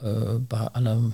Äh, 0.00 0.38
bei 0.48 0.66
allem 0.68 1.12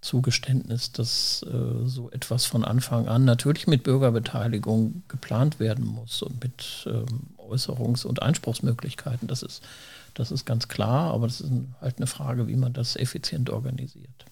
Zugeständnis, 0.00 0.92
dass 0.92 1.44
äh, 1.44 1.86
so 1.86 2.10
etwas 2.10 2.46
von 2.46 2.64
Anfang 2.64 3.08
an 3.08 3.24
natürlich 3.24 3.66
mit 3.66 3.82
Bürgerbeteiligung 3.82 5.02
geplant 5.08 5.60
werden 5.60 5.86
muss 5.86 6.22
und 6.22 6.42
mit 6.42 6.86
ähm, 6.86 7.06
Äußerungs- 7.38 8.06
und 8.06 8.22
Einspruchsmöglichkeiten. 8.22 9.28
Das 9.28 9.42
ist, 9.42 9.62
das 10.14 10.30
ist 10.30 10.44
ganz 10.44 10.68
klar, 10.68 11.12
aber 11.12 11.26
das 11.26 11.40
ist 11.40 11.50
halt 11.80 11.98
eine 11.98 12.06
Frage, 12.06 12.48
wie 12.48 12.56
man 12.56 12.72
das 12.72 12.96
effizient 12.96 13.50
organisiert. 13.50 14.26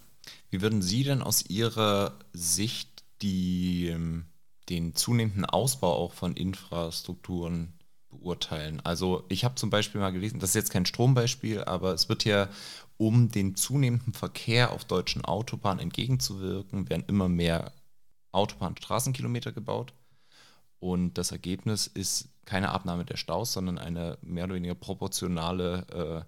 Wie 0.51 0.61
würden 0.61 0.83
Sie 0.83 1.05
denn 1.05 1.23
aus 1.23 1.45
Ihrer 1.49 2.19
Sicht 2.33 3.05
die, 3.23 3.89
ähm, 3.89 4.27
den 4.69 4.95
zunehmenden 4.95 5.45
Ausbau 5.45 5.95
auch 5.95 6.13
von 6.13 6.35
Infrastrukturen 6.35 7.73
beurteilen? 8.09 8.81
Also 8.85 9.25
ich 9.29 9.45
habe 9.45 9.55
zum 9.55 9.71
Beispiel 9.71 10.01
mal 10.01 10.11
gelesen, 10.11 10.41
das 10.41 10.51
ist 10.51 10.57
jetzt 10.57 10.73
kein 10.73 10.87
Strombeispiel, 10.87 11.65
aber 11.65 11.95
es 11.95 12.09
wird 12.09 12.25
ja 12.25 12.49
um 12.97 13.31
den 13.31 13.57
zunehmenden 13.57 14.13
Verkehr 14.13 14.73
auf 14.73 14.85
deutschen 14.85 15.25
Autobahnen 15.25 15.81
entgegenzuwirken, 15.81 16.91
werden 16.91 17.05
immer 17.07 17.29
mehr 17.29 17.73
Autobahn- 18.33 18.73
und 18.73 18.79
Straßenkilometer 18.83 19.53
gebaut. 19.53 19.95
Und 20.81 21.19
das 21.19 21.31
Ergebnis 21.31 21.87
ist 21.87 22.29
keine 22.47 22.71
Abnahme 22.71 23.05
der 23.05 23.17
Staus, 23.17 23.53
sondern 23.53 23.79
eine 23.79 24.19
mehr 24.23 24.45
oder 24.45 24.55
weniger 24.55 24.75
proportionale 24.75 26.27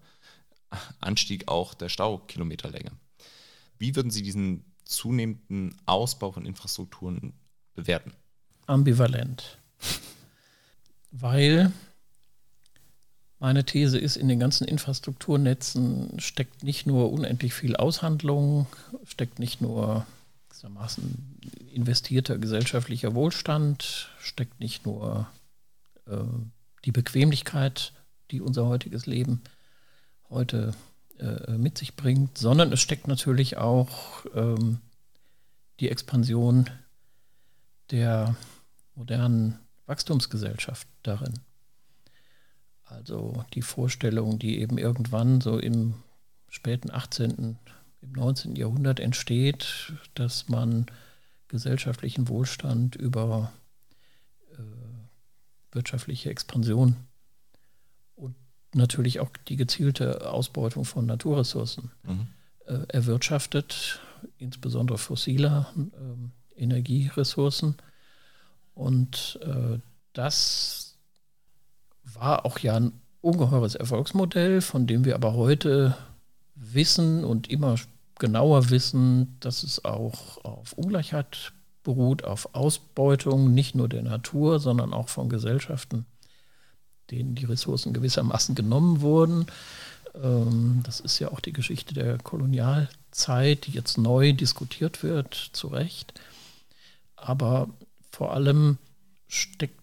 äh, 0.70 0.76
Anstieg 1.00 1.48
auch 1.48 1.74
der 1.74 1.88
Staukilometerlänge. 1.88 2.92
Wie 3.78 3.96
würden 3.96 4.10
Sie 4.10 4.22
diesen 4.22 4.64
zunehmenden 4.84 5.74
Ausbau 5.86 6.32
von 6.32 6.44
Infrastrukturen 6.44 7.32
bewerten? 7.74 8.12
Ambivalent. 8.66 9.58
Weil 11.10 11.72
meine 13.38 13.64
These 13.64 13.98
ist, 13.98 14.16
in 14.16 14.28
den 14.28 14.38
ganzen 14.38 14.68
Infrastrukturnetzen 14.68 16.20
steckt 16.20 16.62
nicht 16.62 16.86
nur 16.86 17.10
unendlich 17.10 17.54
viel 17.54 17.74
Aushandlung, 17.74 18.66
steckt 19.04 19.40
nicht 19.40 19.60
nur 19.60 20.06
gewissermaßen 20.62 21.40
investierter 21.72 22.38
gesellschaftlicher 22.38 23.14
Wohlstand, 23.14 24.10
steckt 24.20 24.60
nicht 24.60 24.86
nur 24.86 25.28
äh, 26.06 26.16
die 26.84 26.92
Bequemlichkeit, 26.92 27.92
die 28.30 28.40
unser 28.40 28.66
heutiges 28.66 29.06
Leben 29.06 29.42
heute 30.30 30.72
äh, 31.18 31.52
mit 31.58 31.78
sich 31.78 31.96
bringt, 31.96 32.38
sondern 32.38 32.72
es 32.72 32.80
steckt 32.80 33.08
natürlich 33.08 33.56
auch 33.56 34.24
ähm, 34.34 34.78
die 35.80 35.88
Expansion 35.88 36.70
der 37.90 38.36
modernen 38.94 39.58
Wachstumsgesellschaft 39.86 40.86
darin. 41.02 41.34
Also 42.84 43.44
die 43.54 43.62
Vorstellung, 43.62 44.38
die 44.38 44.60
eben 44.60 44.78
irgendwann 44.78 45.40
so 45.40 45.58
im 45.58 45.94
späten 46.48 46.90
18., 46.90 47.58
im 48.02 48.12
19. 48.12 48.56
Jahrhundert 48.56 49.00
entsteht, 49.00 49.92
dass 50.14 50.48
man 50.48 50.86
gesellschaftlichen 51.48 52.28
Wohlstand 52.28 52.96
über 52.96 53.52
äh, 54.52 55.74
wirtschaftliche 55.74 56.30
Expansion 56.30 56.96
und 58.14 58.34
natürlich 58.74 59.20
auch 59.20 59.30
die 59.48 59.56
gezielte 59.56 60.30
Ausbeutung 60.30 60.84
von 60.84 61.06
Naturressourcen 61.06 61.90
mhm. 62.02 62.28
äh, 62.66 62.86
erwirtschaftet, 62.88 64.00
insbesondere 64.38 64.98
fossiler 64.98 65.72
äh, 65.76 66.62
Energieressourcen. 66.62 67.76
Und 68.74 69.38
äh, 69.42 69.78
das 70.12 70.96
war 72.04 72.44
auch 72.44 72.58
ja 72.58 72.76
ein 72.76 72.92
ungeheures 73.20 73.74
Erfolgsmodell, 73.74 74.60
von 74.60 74.86
dem 74.86 75.04
wir 75.04 75.14
aber 75.14 75.34
heute 75.34 75.96
wissen 76.62 77.24
und 77.24 77.50
immer 77.50 77.76
genauer 78.18 78.70
wissen, 78.70 79.36
dass 79.40 79.62
es 79.62 79.84
auch 79.84 80.44
auf 80.44 80.72
Ungleichheit 80.74 81.52
beruht, 81.82 82.24
auf 82.24 82.54
Ausbeutung 82.54 83.52
nicht 83.52 83.74
nur 83.74 83.88
der 83.88 84.02
Natur, 84.02 84.60
sondern 84.60 84.92
auch 84.92 85.08
von 85.08 85.28
Gesellschaften, 85.28 86.06
denen 87.10 87.34
die 87.34 87.44
Ressourcen 87.44 87.92
gewissermaßen 87.92 88.54
genommen 88.54 89.00
wurden. 89.00 89.46
Ähm, 90.14 90.82
das 90.84 91.00
ist 91.00 91.18
ja 91.18 91.32
auch 91.32 91.40
die 91.40 91.52
Geschichte 91.52 91.94
der 91.94 92.18
Kolonialzeit, 92.18 93.66
die 93.66 93.72
jetzt 93.72 93.98
neu 93.98 94.32
diskutiert 94.32 95.02
wird, 95.02 95.34
zu 95.52 95.68
Recht. 95.68 96.20
Aber 97.16 97.68
vor 98.10 98.32
allem 98.32 98.78
steckt 99.26 99.81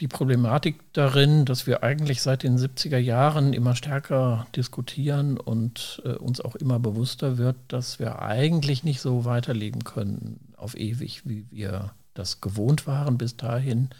die 0.00 0.08
Problematik 0.08 0.80
darin, 0.94 1.44
dass 1.44 1.66
wir 1.66 1.82
eigentlich 1.82 2.22
seit 2.22 2.42
den 2.42 2.58
70er 2.58 2.98
Jahren 2.98 3.52
immer 3.52 3.76
stärker 3.76 4.46
diskutieren 4.56 5.36
und 5.36 6.02
äh, 6.04 6.12
uns 6.12 6.40
auch 6.40 6.56
immer 6.56 6.78
bewusster 6.78 7.36
wird, 7.36 7.56
dass 7.68 7.98
wir 7.98 8.20
eigentlich 8.22 8.82
nicht 8.82 9.00
so 9.00 9.24
weiterleben 9.24 9.84
können 9.84 10.40
auf 10.56 10.76
ewig, 10.76 11.28
wie 11.28 11.46
wir 11.50 11.92
das 12.14 12.40
gewohnt 12.40 12.86
waren 12.86 13.18
bis 13.18 13.36
dahin, 13.36 13.90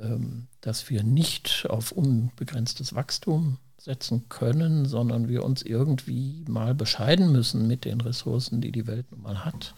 ähm, 0.00 0.46
dass 0.62 0.88
wir 0.88 1.02
nicht 1.02 1.66
auf 1.68 1.92
unbegrenztes 1.92 2.94
Wachstum 2.94 3.58
setzen 3.76 4.28
können, 4.30 4.86
sondern 4.86 5.28
wir 5.28 5.44
uns 5.44 5.62
irgendwie 5.62 6.44
mal 6.48 6.74
bescheiden 6.74 7.30
müssen 7.30 7.66
mit 7.66 7.84
den 7.84 8.00
Ressourcen, 8.00 8.60
die 8.60 8.72
die 8.72 8.86
Welt 8.86 9.10
nun 9.10 9.22
mal 9.22 9.44
hat 9.44 9.74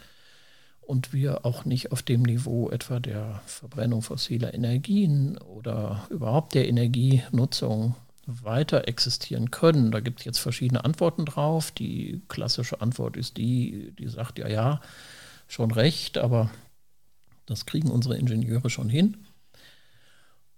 und 0.89 1.13
wir 1.13 1.45
auch 1.45 1.67
nicht 1.67 1.93
auf 1.93 2.03
dem 2.03 2.23
Niveau 2.23 2.71
etwa 2.71 2.99
der 2.99 3.43
Verbrennung 3.45 4.01
fossiler 4.01 4.55
Energien 4.55 5.37
oder 5.37 6.07
überhaupt 6.09 6.55
der 6.55 6.67
Energienutzung 6.67 7.95
weiter 8.25 8.89
existieren 8.89 9.51
können. 9.51 9.91
Da 9.91 10.01
gibt 10.01 10.21
es 10.21 10.25
jetzt 10.25 10.39
verschiedene 10.39 10.87
Antworten 10.87 11.27
drauf. 11.27 11.73
Die 11.73 12.23
klassische 12.29 12.81
Antwort 12.81 13.19
ist 13.19 13.37
die, 13.37 13.93
die 13.99 14.09
sagt, 14.09 14.39
ja, 14.39 14.49
ja, 14.49 14.81
schon 15.47 15.71
recht, 15.71 16.17
aber 16.17 16.51
Das 17.45 17.65
kriegen 17.65 17.91
unsere 17.91 18.17
Ingenieure 18.17 18.69
schon 18.69 18.89
hin. 18.91 19.17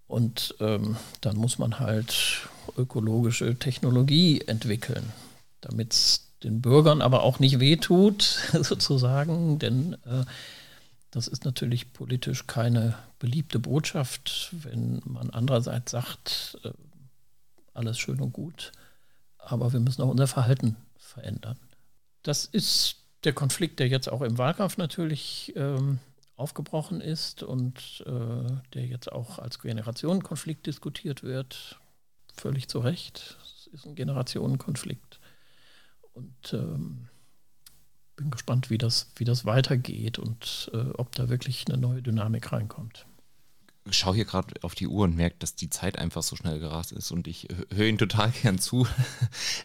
Und 0.06 0.56
ähm, 0.60 0.96
dann 1.20 1.36
muss 1.36 1.58
man 1.58 1.78
halt 1.78 2.48
ökologische 2.76 3.56
Technologie 3.56 4.40
entwickeln, 4.40 5.12
damit 5.60 5.92
es 5.92 6.29
den 6.42 6.60
Bürgern 6.60 7.02
aber 7.02 7.22
auch 7.22 7.38
nicht 7.38 7.60
wehtut, 7.60 8.22
sozusagen, 8.52 9.58
denn 9.58 9.94
äh, 10.04 10.24
das 11.10 11.26
ist 11.26 11.44
natürlich 11.44 11.92
politisch 11.92 12.46
keine 12.46 12.96
beliebte 13.18 13.58
Botschaft, 13.58 14.50
wenn 14.52 15.02
man 15.04 15.30
andererseits 15.30 15.90
sagt, 15.90 16.58
äh, 16.64 16.70
alles 17.74 17.98
schön 17.98 18.20
und 18.20 18.32
gut, 18.32 18.72
aber 19.38 19.72
wir 19.72 19.80
müssen 19.80 20.02
auch 20.02 20.08
unser 20.08 20.26
Verhalten 20.26 20.76
verändern. 20.98 21.58
Das 22.22 22.44
ist 22.44 22.96
der 23.24 23.32
Konflikt, 23.32 23.80
der 23.80 23.88
jetzt 23.88 24.10
auch 24.10 24.22
im 24.22 24.38
Wahlkampf 24.38 24.76
natürlich 24.76 25.52
ähm, 25.56 25.98
aufgebrochen 26.36 27.00
ist 27.00 27.42
und 27.42 28.04
äh, 28.06 28.52
der 28.74 28.86
jetzt 28.86 29.12
auch 29.12 29.38
als 29.38 29.60
Generationenkonflikt 29.60 30.66
diskutiert 30.66 31.22
wird. 31.22 31.78
Völlig 32.34 32.68
zu 32.68 32.78
Recht. 32.78 33.36
Es 33.42 33.66
ist 33.72 33.86
ein 33.86 33.94
Generationenkonflikt. 33.94 35.19
Und 36.12 36.52
ähm, 36.52 37.08
bin 38.16 38.30
gespannt, 38.30 38.70
wie 38.70 38.78
das, 38.78 39.10
wie 39.16 39.24
das 39.24 39.44
weitergeht 39.44 40.18
und 40.18 40.70
äh, 40.74 40.90
ob 40.98 41.14
da 41.14 41.28
wirklich 41.28 41.66
eine 41.68 41.78
neue 41.78 42.02
Dynamik 42.02 42.52
reinkommt 42.52 43.06
schaue 43.88 44.14
hier 44.14 44.24
gerade 44.24 44.54
auf 44.62 44.74
die 44.74 44.86
Uhr 44.86 45.04
und 45.04 45.16
merke, 45.16 45.36
dass 45.38 45.54
die 45.54 45.70
Zeit 45.70 45.98
einfach 45.98 46.22
so 46.22 46.36
schnell 46.36 46.58
gerast 46.58 46.92
ist 46.92 47.10
und 47.10 47.26
ich 47.26 47.48
höre 47.72 47.86
Ihnen 47.86 47.98
total 47.98 48.30
gern 48.42 48.58
zu. 48.58 48.86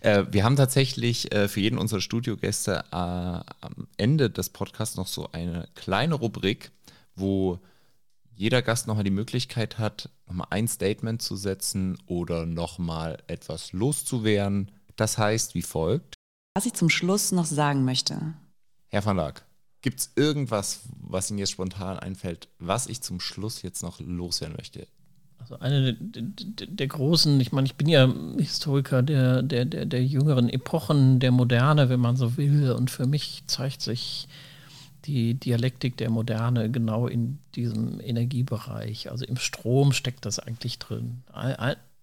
äh, 0.01 0.25
wir 0.31 0.43
haben 0.43 0.55
tatsächlich 0.55 1.31
äh, 1.31 1.47
für 1.47 1.59
jeden 1.59 1.77
unserer 1.77 2.01
Studiogäste 2.01 2.85
äh, 2.91 2.95
am 2.95 3.87
Ende 3.97 4.29
des 4.29 4.49
Podcasts 4.49 4.95
noch 4.95 5.07
so 5.07 5.31
eine 5.31 5.67
kleine 5.75 6.15
Rubrik, 6.15 6.71
wo 7.15 7.59
jeder 8.35 8.61
Gast 8.61 8.87
nochmal 8.87 9.05
die 9.05 9.11
Möglichkeit 9.11 9.77
hat, 9.77 10.09
nochmal 10.27 10.47
ein 10.49 10.67
Statement 10.67 11.21
zu 11.21 11.35
setzen 11.35 11.97
oder 12.05 12.45
nochmal 12.45 13.17
etwas 13.27 13.71
loszuwerden. 13.71 14.71
Das 14.97 15.17
heißt 15.17 15.55
wie 15.55 15.61
folgt. 15.61 16.15
Was 16.55 16.65
ich 16.65 16.73
zum 16.73 16.89
Schluss 16.89 17.33
noch 17.33 17.45
sagen 17.45 17.83
möchte. 17.83 18.33
Herr 18.87 19.05
van 19.05 19.17
Laak. 19.17 19.45
Gibt 19.81 19.99
es 19.99 20.11
irgendwas, 20.15 20.83
was 21.01 21.29
Ihnen 21.29 21.39
jetzt 21.39 21.51
spontan 21.51 21.99
einfällt, 21.99 22.47
was 22.59 22.87
ich 22.87 23.01
zum 23.01 23.19
Schluss 23.19 23.61
jetzt 23.61 23.83
noch 23.83 23.99
loswerden 23.99 24.55
möchte? 24.55 24.87
Also 25.37 25.59
eine 25.59 25.93
der, 25.93 26.23
der, 26.23 26.67
der 26.67 26.87
großen, 26.87 27.41
ich 27.41 27.51
meine, 27.51 27.67
ich 27.67 27.75
bin 27.75 27.89
ja 27.89 28.11
Historiker 28.37 29.03
der, 29.03 29.43
der, 29.43 29.65
der, 29.65 29.85
der 29.85 30.05
jüngeren 30.05 30.47
Epochen, 30.47 31.19
der 31.19 31.31
Moderne, 31.31 31.89
wenn 31.89 31.99
man 31.99 32.15
so 32.15 32.37
will. 32.37 32.71
Und 32.71 32.89
für 32.89 33.05
mich 33.05 33.43
zeigt 33.47 33.81
sich 33.81 34.29
die 35.03 35.33
Dialektik 35.33 35.97
der 35.97 36.09
Moderne 36.09 36.71
genau 36.71 37.07
in 37.07 37.37
diesem 37.53 37.99
Energiebereich. 37.99 39.11
Also 39.11 39.25
im 39.25 39.35
Strom 39.35 39.91
steckt 39.91 40.25
das 40.25 40.39
eigentlich 40.39 40.79
drin. 40.79 41.21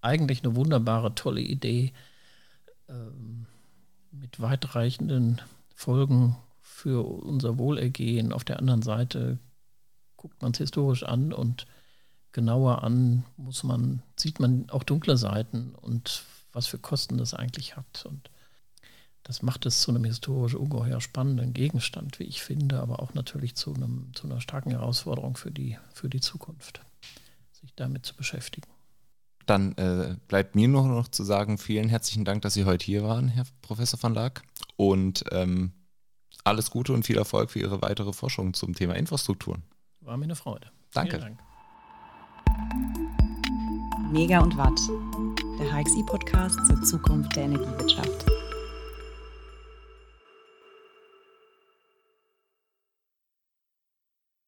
Eigentlich 0.01 0.43
eine 0.43 0.55
wunderbare, 0.55 1.15
tolle 1.15 1.41
Idee 1.41 1.91
ähm, 2.87 3.32
weitreichenden 4.39 5.41
Folgen 5.73 6.37
für 6.61 7.05
unser 7.05 7.57
Wohlergehen. 7.57 8.33
Auf 8.33 8.43
der 8.43 8.59
anderen 8.59 8.81
Seite 8.81 9.39
guckt 10.17 10.41
man 10.41 10.51
es 10.51 10.57
historisch 10.57 11.03
an 11.03 11.33
und 11.33 11.65
genauer 12.31 12.83
an 12.83 13.25
muss 13.37 13.63
man, 13.63 14.01
sieht 14.17 14.39
man 14.39 14.69
auch 14.69 14.83
dunkle 14.83 15.17
Seiten 15.17 15.75
und 15.75 16.23
was 16.51 16.67
für 16.67 16.79
Kosten 16.79 17.17
das 17.17 17.33
eigentlich 17.33 17.75
hat. 17.75 18.05
Und 18.05 18.29
das 19.23 19.41
macht 19.41 19.65
es 19.65 19.81
zu 19.81 19.91
einem 19.91 20.03
historisch 20.03 20.55
ungeheuer 20.55 20.99
spannenden 20.99 21.53
Gegenstand, 21.53 22.19
wie 22.19 22.23
ich 22.23 22.41
finde, 22.41 22.81
aber 22.81 23.01
auch 23.01 23.13
natürlich 23.13 23.55
zu, 23.55 23.73
einem, 23.73 24.11
zu 24.13 24.27
einer 24.27 24.41
starken 24.41 24.71
Herausforderung 24.71 25.37
für 25.37 25.51
die, 25.51 25.77
für 25.93 26.09
die 26.09 26.21
Zukunft, 26.21 26.81
sich 27.53 27.73
damit 27.75 28.05
zu 28.05 28.15
beschäftigen. 28.15 28.72
Dann 29.45 29.73
äh, 29.73 30.15
bleibt 30.27 30.55
mir 30.55 30.67
nur 30.67 30.87
noch 30.87 31.07
zu 31.07 31.23
sagen, 31.23 31.57
vielen 31.57 31.89
herzlichen 31.89 32.25
Dank, 32.25 32.41
dass 32.43 32.53
Sie 32.53 32.65
heute 32.65 32.85
hier 32.85 33.03
waren, 33.03 33.27
Herr 33.27 33.45
Professor 33.61 34.01
van 34.01 34.13
Laak. 34.13 34.43
Und 34.75 35.23
ähm, 35.31 35.73
alles 36.43 36.71
Gute 36.71 36.93
und 36.93 37.05
viel 37.05 37.17
Erfolg 37.17 37.51
für 37.51 37.59
Ihre 37.59 37.81
weitere 37.81 38.13
Forschung 38.13 38.53
zum 38.53 38.73
Thema 38.73 38.95
Infrastrukturen. 38.95 39.63
War 40.01 40.17
mir 40.17 40.25
eine 40.25 40.35
Freude. 40.35 40.67
Danke. 40.93 41.19
Dank. 41.19 41.39
Mega 44.11 44.39
und 44.41 44.55
Watt, 44.57 44.79
der 45.59 45.71
HXI-Podcast 45.73 46.67
zur 46.67 46.81
Zukunft 46.83 47.35
der 47.35 47.45
Energiewirtschaft. 47.45 48.32